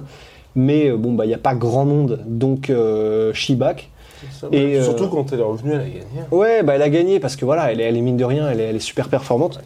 [0.55, 3.31] Mais euh, bon, bah, il n'y a pas grand monde, donc euh.
[4.39, 4.83] Ça, Et, ouais.
[4.83, 6.03] Surtout euh, quand elle est revenue, elle a gagné.
[6.31, 8.49] Ouais, bah, elle a gagné parce que voilà, elle est, elle est mine de rien,
[8.49, 9.59] elle est, elle est super performante.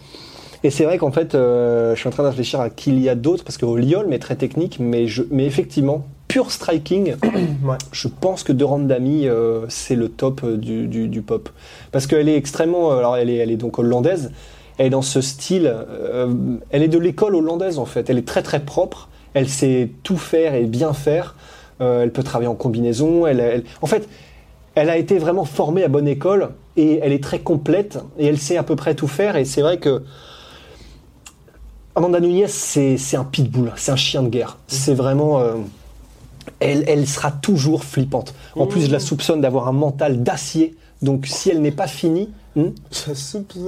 [0.64, 3.00] Et c'est vrai qu'en fait, euh, je suis en train de réfléchir à qui il
[3.02, 7.16] y a d'autres parce que Liol est très technique, mais, je, mais effectivement, pur striking,
[7.66, 7.78] Ouais.
[7.92, 11.50] je pense que Durandami, euh, c'est le top euh, du, du, du pop.
[11.92, 12.94] Parce qu'elle est extrêmement.
[12.94, 14.32] euh, Alors, elle est, elle est donc hollandaise.
[14.78, 15.68] Elle est dans ce style.
[15.74, 16.34] euh,
[16.72, 18.10] elle est de l'école hollandaise, en fait.
[18.10, 19.10] Elle est très, très propre.
[19.36, 21.36] Elle sait tout faire et bien faire.
[21.82, 23.28] Euh, elle peut travailler en combinaison.
[23.28, 24.08] Elle, elle- en fait,
[24.74, 28.40] elle a été vraiment formée à bonne école et elle est très complète et elle
[28.40, 29.36] sait à peu près tout faire.
[29.36, 30.02] Et c'est vrai que.
[31.96, 34.58] Amanda Nunes, c'est un pitbull, c'est un chien de guerre.
[34.68, 35.40] C'est vraiment.
[35.40, 35.54] euh,
[36.60, 38.34] elle, elle sera toujours flippante.
[38.56, 40.76] En plus, je la soupçonne d'avoir un mental d'acier.
[41.02, 42.30] Donc, si elle n'est pas finie.
[42.56, 43.68] Hmm Ça soupçonne.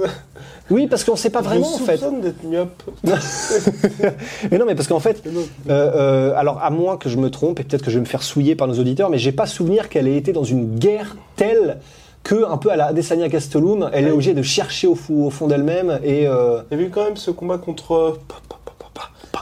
[0.70, 2.20] oui, parce qu'on ne sait pas vraiment, Je en fait.
[2.20, 2.82] d'être myope.
[4.50, 7.60] Mais non, mais parce qu'en fait, euh, euh, alors à moins que je me trompe,
[7.60, 9.88] et peut-être que je vais me faire souiller par nos auditeurs, mais j'ai pas souvenir
[9.88, 11.78] qu'elle ait été dans une guerre telle
[12.24, 15.30] que, un peu à la Adesanya Gastelum, elle est obligée de chercher au, fou- au
[15.30, 16.26] fond d'elle-même et.
[16.26, 18.18] euh, Il y a eu quand même ce combat contre.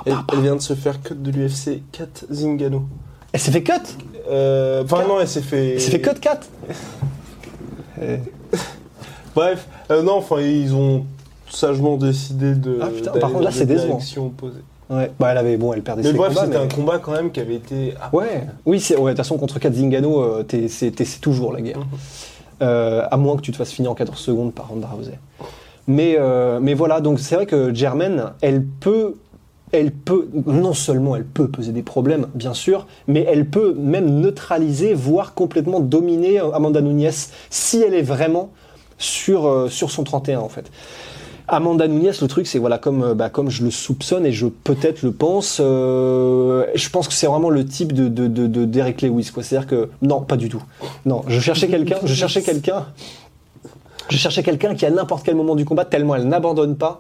[0.05, 2.83] Elle vient de se faire cut de l'UFC 4 Zingano.
[3.33, 3.73] Elle s'est fait cut?
[4.29, 5.73] Euh, Enfin, non, elle s'est fait.
[5.75, 6.47] Elle s'est fait cut 4
[9.37, 11.05] Bref, euh, non, enfin, ils ont
[11.49, 12.79] sagement décidé de.
[12.83, 14.01] Ah, putain, par contre, là, c'est décevant.
[14.19, 14.61] opposées.
[14.89, 16.47] Ouais, bah elle avait, bon, elle perdait Mais ses bref, combats.
[16.47, 17.95] c'était mais- un combat quand même qui avait été.
[18.01, 21.61] Ah, Ouais, oui, c'est, ouais, de toute façon, contre 4 Zingano, euh, c'est, toujours la
[21.61, 21.79] guerre.
[21.79, 21.85] Mhm.
[22.63, 25.19] Euh, à moins que tu te fasses finir en 14 secondes par Ronda Rousey.
[25.89, 29.17] Mais, euh, mais voilà, donc c'est vrai que Germaine, elle peut,
[29.73, 34.21] elle peut, non seulement elle peut poser des problèmes, bien sûr, mais elle peut même
[34.21, 37.11] neutraliser, voire complètement dominer Amanda Nunes
[37.51, 38.51] si elle est vraiment
[38.99, 40.71] sur, euh, sur son 31 en fait.
[41.49, 44.47] Amanda Nunes, le truc, c'est voilà, comme, euh, bah, comme je le soupçonne et je
[44.47, 48.65] peut-être le pense, euh, je pense que c'est vraiment le type de, de, de, de
[48.65, 49.45] Derek Lewis, quoi.
[49.45, 50.63] C'est-à-dire que non, pas du tout.
[51.05, 52.87] Non, je cherchais quelqu'un, je cherchais quelqu'un,
[54.09, 56.99] je cherchais quelqu'un qui à n'importe quel moment du combat, tellement elle n'abandonne pas,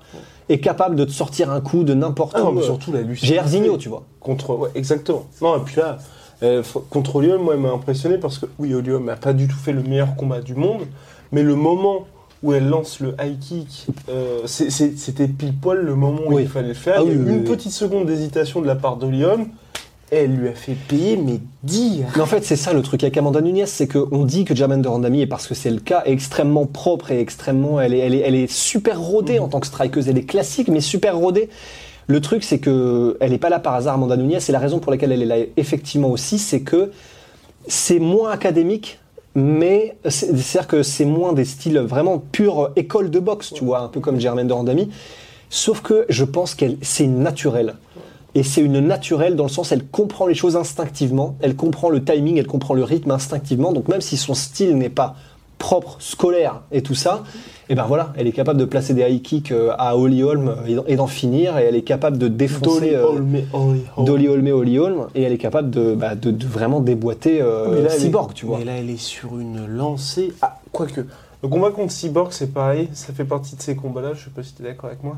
[0.48, 2.52] est capable de te sortir un coup de n'importe Ah où.
[2.52, 3.00] mais surtout la.
[3.14, 4.04] J'ai Erzinho, tu vois.
[4.20, 5.26] Contre, ouais, exactement.
[5.42, 5.98] Non, et puis là,
[6.44, 9.56] euh, contre Olium, moi, elle m'a impressionné parce que, oui, Olium n'a pas du tout
[9.56, 10.82] fait le meilleur combat du monde,
[11.32, 12.06] mais le moment
[12.42, 16.42] où elle lance le high kick, euh, c'était pile poil le moment où Oui.
[16.42, 16.96] il fallait le faire.
[16.98, 19.46] Ah il y a oui, eu oui, une petite seconde d'hésitation de la part d'Olium,
[20.12, 22.06] et elle lui a fait payer, mais dire.
[22.14, 24.82] Mais en fait, c'est ça le truc avec Amanda Nunes, c'est qu'on dit que Jermaine
[24.82, 27.80] de Randami, et parce que c'est le cas, est extrêmement propre et extrêmement.
[27.80, 30.08] Elle est, elle est, elle est super rodée en tant que strikeuse.
[30.08, 31.48] Elle est classique, mais super rodée.
[32.06, 34.78] Le truc, c'est que elle n'est pas là par hasard, Amanda Nunes, et la raison
[34.78, 36.92] pour laquelle elle est là effectivement aussi, c'est que
[37.66, 39.00] c'est moins académique.
[39.38, 43.80] Mais c'est- c'est-à-dire que c'est moins des styles vraiment pure école de boxe, tu vois,
[43.80, 44.88] un peu comme Jermaine de Randami.
[45.50, 47.74] Sauf que je pense qu'elle c'est une naturelle.
[48.34, 52.02] Et c'est une naturelle dans le sens, elle comprend les choses instinctivement, elle comprend le
[52.02, 53.72] timing, elle comprend le rythme instinctivement.
[53.72, 55.16] Donc même si son style n'est pas
[55.58, 57.24] propre, scolaire et tout ça,
[57.68, 60.54] et ben voilà, elle est capable de placer des high kicks euh, à Holly Holm
[60.86, 63.36] et d'en- finir, et elle est capable de défoncer euh, Holm,
[64.48, 67.94] et Holly Holm, et elle est capable de, bah, de, de vraiment déboîter euh, là,
[67.94, 68.58] est- Cyborg, tu vois.
[68.58, 70.32] Mais là, elle est sur une lancée.
[70.42, 71.00] Ah, quoique.
[71.42, 72.88] Le combat contre Cyborg, c'est pareil.
[72.94, 74.12] Ça fait partie de ces combats-là.
[74.14, 75.16] Je sais pas si tu es d'accord avec moi.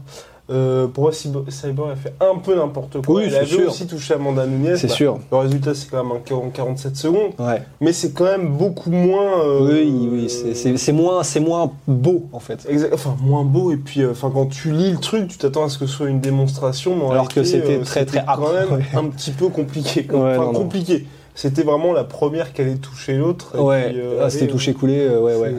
[0.51, 3.16] Euh, pour moi, Cyborg, a fait un peu n'importe quoi.
[3.16, 3.69] Oui, c'est avait sûr.
[3.69, 4.77] aussi touché Amanda Nunes.
[4.77, 5.19] C'est Bah, sûr.
[5.31, 7.33] Le résultat, c'est quand même un KO en 47 secondes.
[7.39, 7.62] Ouais.
[7.81, 9.43] Mais c'est quand même beaucoup moins.
[9.45, 12.66] euh, Oui, oui, c'est- moins, moins beau en fait.
[12.69, 15.69] Exact, enfin moins beau et puis euh, quand tu lis le truc tu t'attends à
[15.69, 18.73] ce que ce soit une démonstration mais Alors que c'était très, très quand âpre, même
[18.79, 18.85] ouais.
[18.95, 20.19] un petit peu compliqué quoi.
[20.25, 24.49] Ouais, enfin non, compliqué c'était vraiment la première qui allait toucher l'autre Ouais, ah, c'était
[24.49, 25.55] touché coulé, ouais, ouais.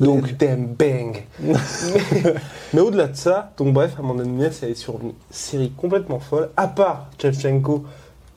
[0.00, 1.24] Donc- damn bang.
[1.40, 1.54] Mais,
[2.74, 6.50] mais au-delà de ça donc bref Amanda Nunes elle est sur une série complètement folle.
[6.56, 7.84] À part Shevchenko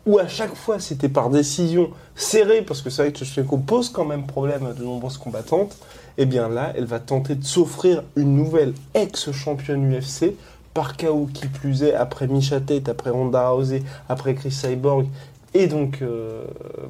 [0.05, 3.89] où à chaque fois c'était par décision serrée parce que c'est vrai que Shevchenko pose
[3.89, 5.75] quand même problème à de nombreuses combattantes
[6.17, 10.33] et bien là elle va tenter de s'offrir une nouvelle ex-championne UFC
[10.73, 15.07] par KO qui plus est après Misha Tate, après Ronda Rousey, après Chris Cyborg
[15.53, 16.43] et donc euh,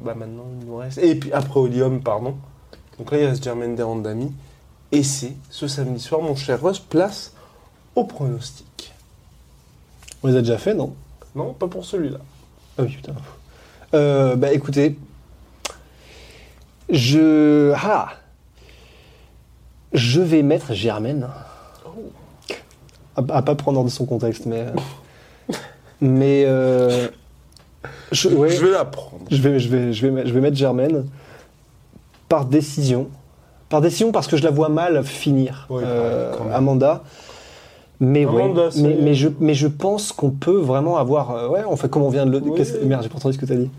[0.04, 2.36] bah maintenant il nous reste et puis après Olium pardon.
[2.98, 4.32] Donc là il reste Jermaine Derandami
[4.92, 7.32] et c'est ce samedi soir mon cher Russ place
[7.94, 8.92] au pronostic
[10.22, 10.94] On les a déjà fait, non?
[11.34, 12.18] Non pas pour celui-là
[12.78, 13.14] Ah oui, putain.
[13.94, 14.96] Euh, bah écoutez,
[16.88, 17.72] je.
[17.76, 18.10] Ah
[19.92, 21.28] Je vais mettre Germaine.
[23.16, 24.60] À, à pas prendre dans son contexte, mais.
[24.60, 25.54] euh,
[26.00, 26.44] mais.
[26.46, 27.08] euh,
[28.12, 30.40] je, ouais, je vais la prendre je vais, je, vais, je, vais, mettre- je vais
[30.40, 31.06] mettre Germaine
[32.28, 33.08] par décision.
[33.70, 36.32] Par décision parce que je la vois mal finir, Ouais, euh.
[36.52, 37.02] Amanda.
[38.02, 41.30] Mais, ouais, mais, mais je, mais je pense qu'on peut vraiment avoir.
[41.32, 42.38] euh, ouais, on fait comme on vient de le.
[42.42, 42.62] Oui.
[42.84, 43.70] Merde, j'ai pas entendu ce que tu as dit.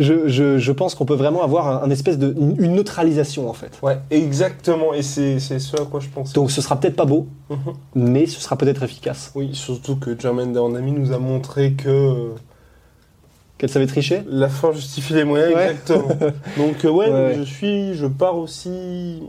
[0.00, 2.34] je, je, je pense qu'on peut vraiment avoir un, un espèce de.
[2.38, 3.72] une neutralisation en fait.
[3.82, 4.94] Ouais, exactement.
[4.94, 6.32] Et c'est c'est ce à quoi je pense.
[6.32, 7.58] Donc ce sera peut-être pas beau, Mhm.
[7.96, 9.32] mais ce sera peut-être efficace.
[9.34, 12.28] Oui, surtout que Jermaine Dornami nous a montré que euh,
[13.58, 14.22] Qu'elle savait tricher?
[14.28, 15.70] La fin justifie les moyens, Ouais.
[15.72, 16.08] exactement.
[16.56, 19.22] Donc euh, ouais, je suis, je pars aussi.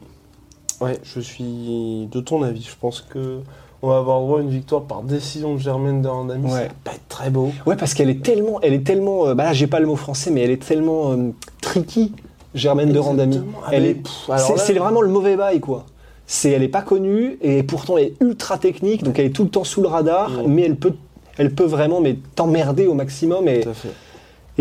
[0.82, 2.62] Ouais, je suis de ton avis.
[2.64, 3.40] Je pense que
[3.82, 6.50] on va avoir droit à une victoire par décision de Jermaine Dornami.
[6.50, 6.64] Ça Ouais.
[6.68, 7.52] va pas être très beau.
[7.66, 8.60] Ouais, parce qu'elle est tellement.
[8.62, 9.28] Elle est tellement.
[9.28, 12.14] euh, bah là, j'ai pas le mot français, mais elle est tellement euh, tricky,
[12.54, 13.42] Germaine de Randami.
[13.66, 14.58] Ah, Elle mais, est.
[14.58, 15.86] C'est là- vraiment le mauvais bail, quoi.
[16.28, 19.44] C'est, elle est pas connue et pourtant elle est ultra technique, donc elle est tout
[19.44, 20.44] le temps sous le radar, Ouais.
[20.48, 20.94] mais elle peut,
[21.40, 23.90] elle peut vraiment mais t'emmerder au maximum et, Tout à fait.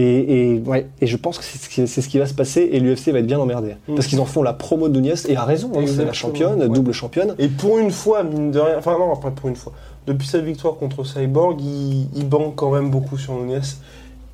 [0.00, 2.34] Et, et, ouais, et je pense que c'est ce, qui, c'est ce qui va se
[2.34, 3.94] passer et l'UFC va être bien emmerdé Mm.
[3.96, 6.60] parce qu'ils en font la promo de Nunez et à raison, hein, c'est la championne,
[6.60, 6.68] ouais.
[6.68, 7.34] double championne.
[7.38, 9.72] Et pour une fois, mine de rien, enfin non, pas pour une fois.
[10.06, 13.58] Depuis sa victoire contre Cyborg, il, il banque quand même beaucoup sur Nunez.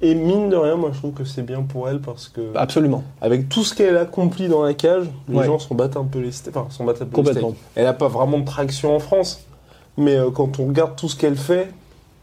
[0.03, 3.03] Et mine de rien, moi je trouve que c'est bien pour elle parce que Absolument.
[3.23, 5.47] avec tout ce qu'elle accomplit dans la cage, les Ouais.
[5.47, 6.55] gens s'en battent un peu les steaks.
[6.55, 7.51] Enfin, s'en battent un peu les Complètement.
[7.51, 7.63] steaks.
[7.77, 9.41] Elle n'a pas vraiment de traction en France,
[9.97, 11.69] mais euh, quand on regarde tout ce qu'elle fait,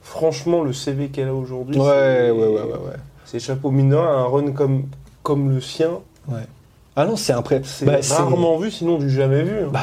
[0.04, 2.96] franchement, le CV qu'elle a aujourd'hui, Ouais, ouais, ouais, ouais, ouais.
[3.32, 4.84] C'est chapeau rien, un run comme,
[5.24, 6.42] comme le sien, ouais.
[6.98, 7.62] Ah non, c'est après.
[7.64, 9.60] c'est bah, c'est- rarement vu, sinon du jamais vu.
[9.64, 9.70] hein.
[9.72, 9.80] Bah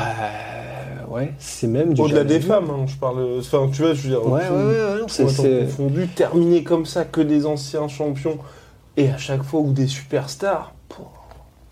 [1.09, 2.47] ouais, c'est même du Au-delà des vu.
[2.47, 3.39] femmes, hein, je parle.
[3.39, 4.27] Enfin, tu vois, je veux dire.
[4.27, 5.01] Ouais, ouais,
[5.63, 8.37] confondu, terminé comme ça, que des anciens champions,
[8.99, 10.75] et à chaque fois ou des superstars.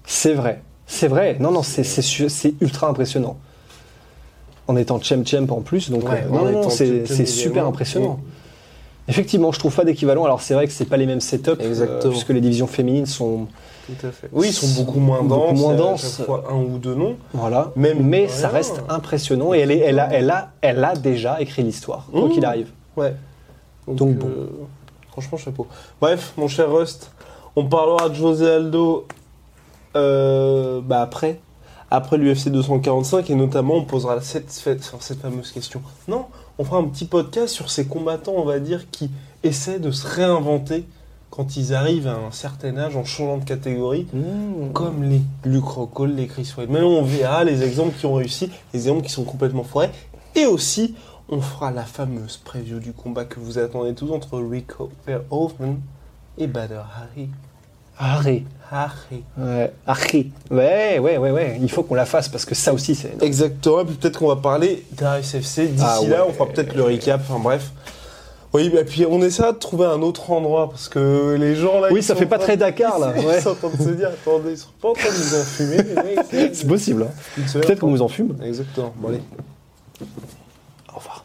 [0.06, 1.36] C'est vrai, c'est vrai.
[1.38, 3.36] Non, non, c'est ultra impressionnant.
[4.68, 7.26] En étant champ champ en plus, donc Ouais, euh, en non, non, non, étant c'est
[7.26, 8.20] super impressionnant.
[9.08, 10.24] Effectivement, je trouve pas d'équivalent.
[10.24, 13.46] Alors c'est vrai que c'est pas les mêmes setups, euh, puisque les divisions féminines sont
[13.86, 14.28] Tout à fait.
[14.32, 15.60] Oui, ils sont beaucoup moins Beaucoup denses.
[15.60, 16.22] moins il y a à denses.
[16.22, 17.16] fois un ou deux noms.
[17.32, 17.70] voilà.
[17.76, 21.40] Même mais ça reste impressionnant et elle, est, elle, a, elle, a, elle a déjà
[21.40, 22.30] écrit l'histoire, quoi Mmh.
[22.32, 22.70] qu'il arrive.
[22.96, 23.14] Ouais.
[23.86, 24.26] Donc bon.
[24.26, 24.46] euh,
[25.12, 25.68] franchement, chapeau.
[26.00, 27.12] Bref, mon cher Rust,
[27.54, 29.06] on parlera de José Aldo
[29.94, 31.38] euh, bah après.
[31.90, 34.50] Après l'UFC 245 et notamment on posera cette
[35.22, 35.80] fameuse question.
[36.08, 36.24] Non,
[36.58, 39.10] on fera un petit podcast sur ces combattants, on va dire, qui
[39.42, 40.84] essaient de se réinventer
[41.30, 44.06] quand ils arrivent à un certain âge en changeant de catégorie,
[44.72, 46.82] comme les Luke Rockhold, les Chris Weidman.
[46.82, 49.90] On verra les exemples qui ont réussi, les exemples qui sont complètement foirés.
[50.34, 50.94] Et aussi,
[51.28, 55.80] on fera la fameuse preview du combat que vous attendez tous entre Rico Verhoeven
[56.38, 57.28] et Bader Hari.
[57.98, 58.44] Harry.
[58.70, 59.22] Hari.
[59.38, 59.72] Ouais.
[59.86, 60.32] Harry.
[60.50, 61.58] Ouais, ouais, ouais, ouais.
[61.62, 63.22] Il faut qu'on la fasse parce que ça aussi, c'est.
[63.22, 65.68] Exactement, et puis peut-être qu'on va parler d'ASFC.
[65.68, 66.26] D'ici Ah là, ouais.
[66.28, 67.70] on fera peut-être le recap, enfin bref.
[68.52, 71.88] Oui, et puis on essaiera de trouver un autre endroit parce que les gens là.
[71.92, 73.12] Oui, ça fait pas très Dakar là.
[73.16, 75.40] Ils sont en train de se dire, attendez, ils sont pas en train de nous
[75.40, 76.50] enfumer.
[76.54, 77.06] C'est possible.
[77.08, 77.42] hein.
[77.52, 78.36] Peut-être qu'on nous en fume.
[78.42, 79.20] Exactement, bon allez.
[80.92, 81.24] Au revoir.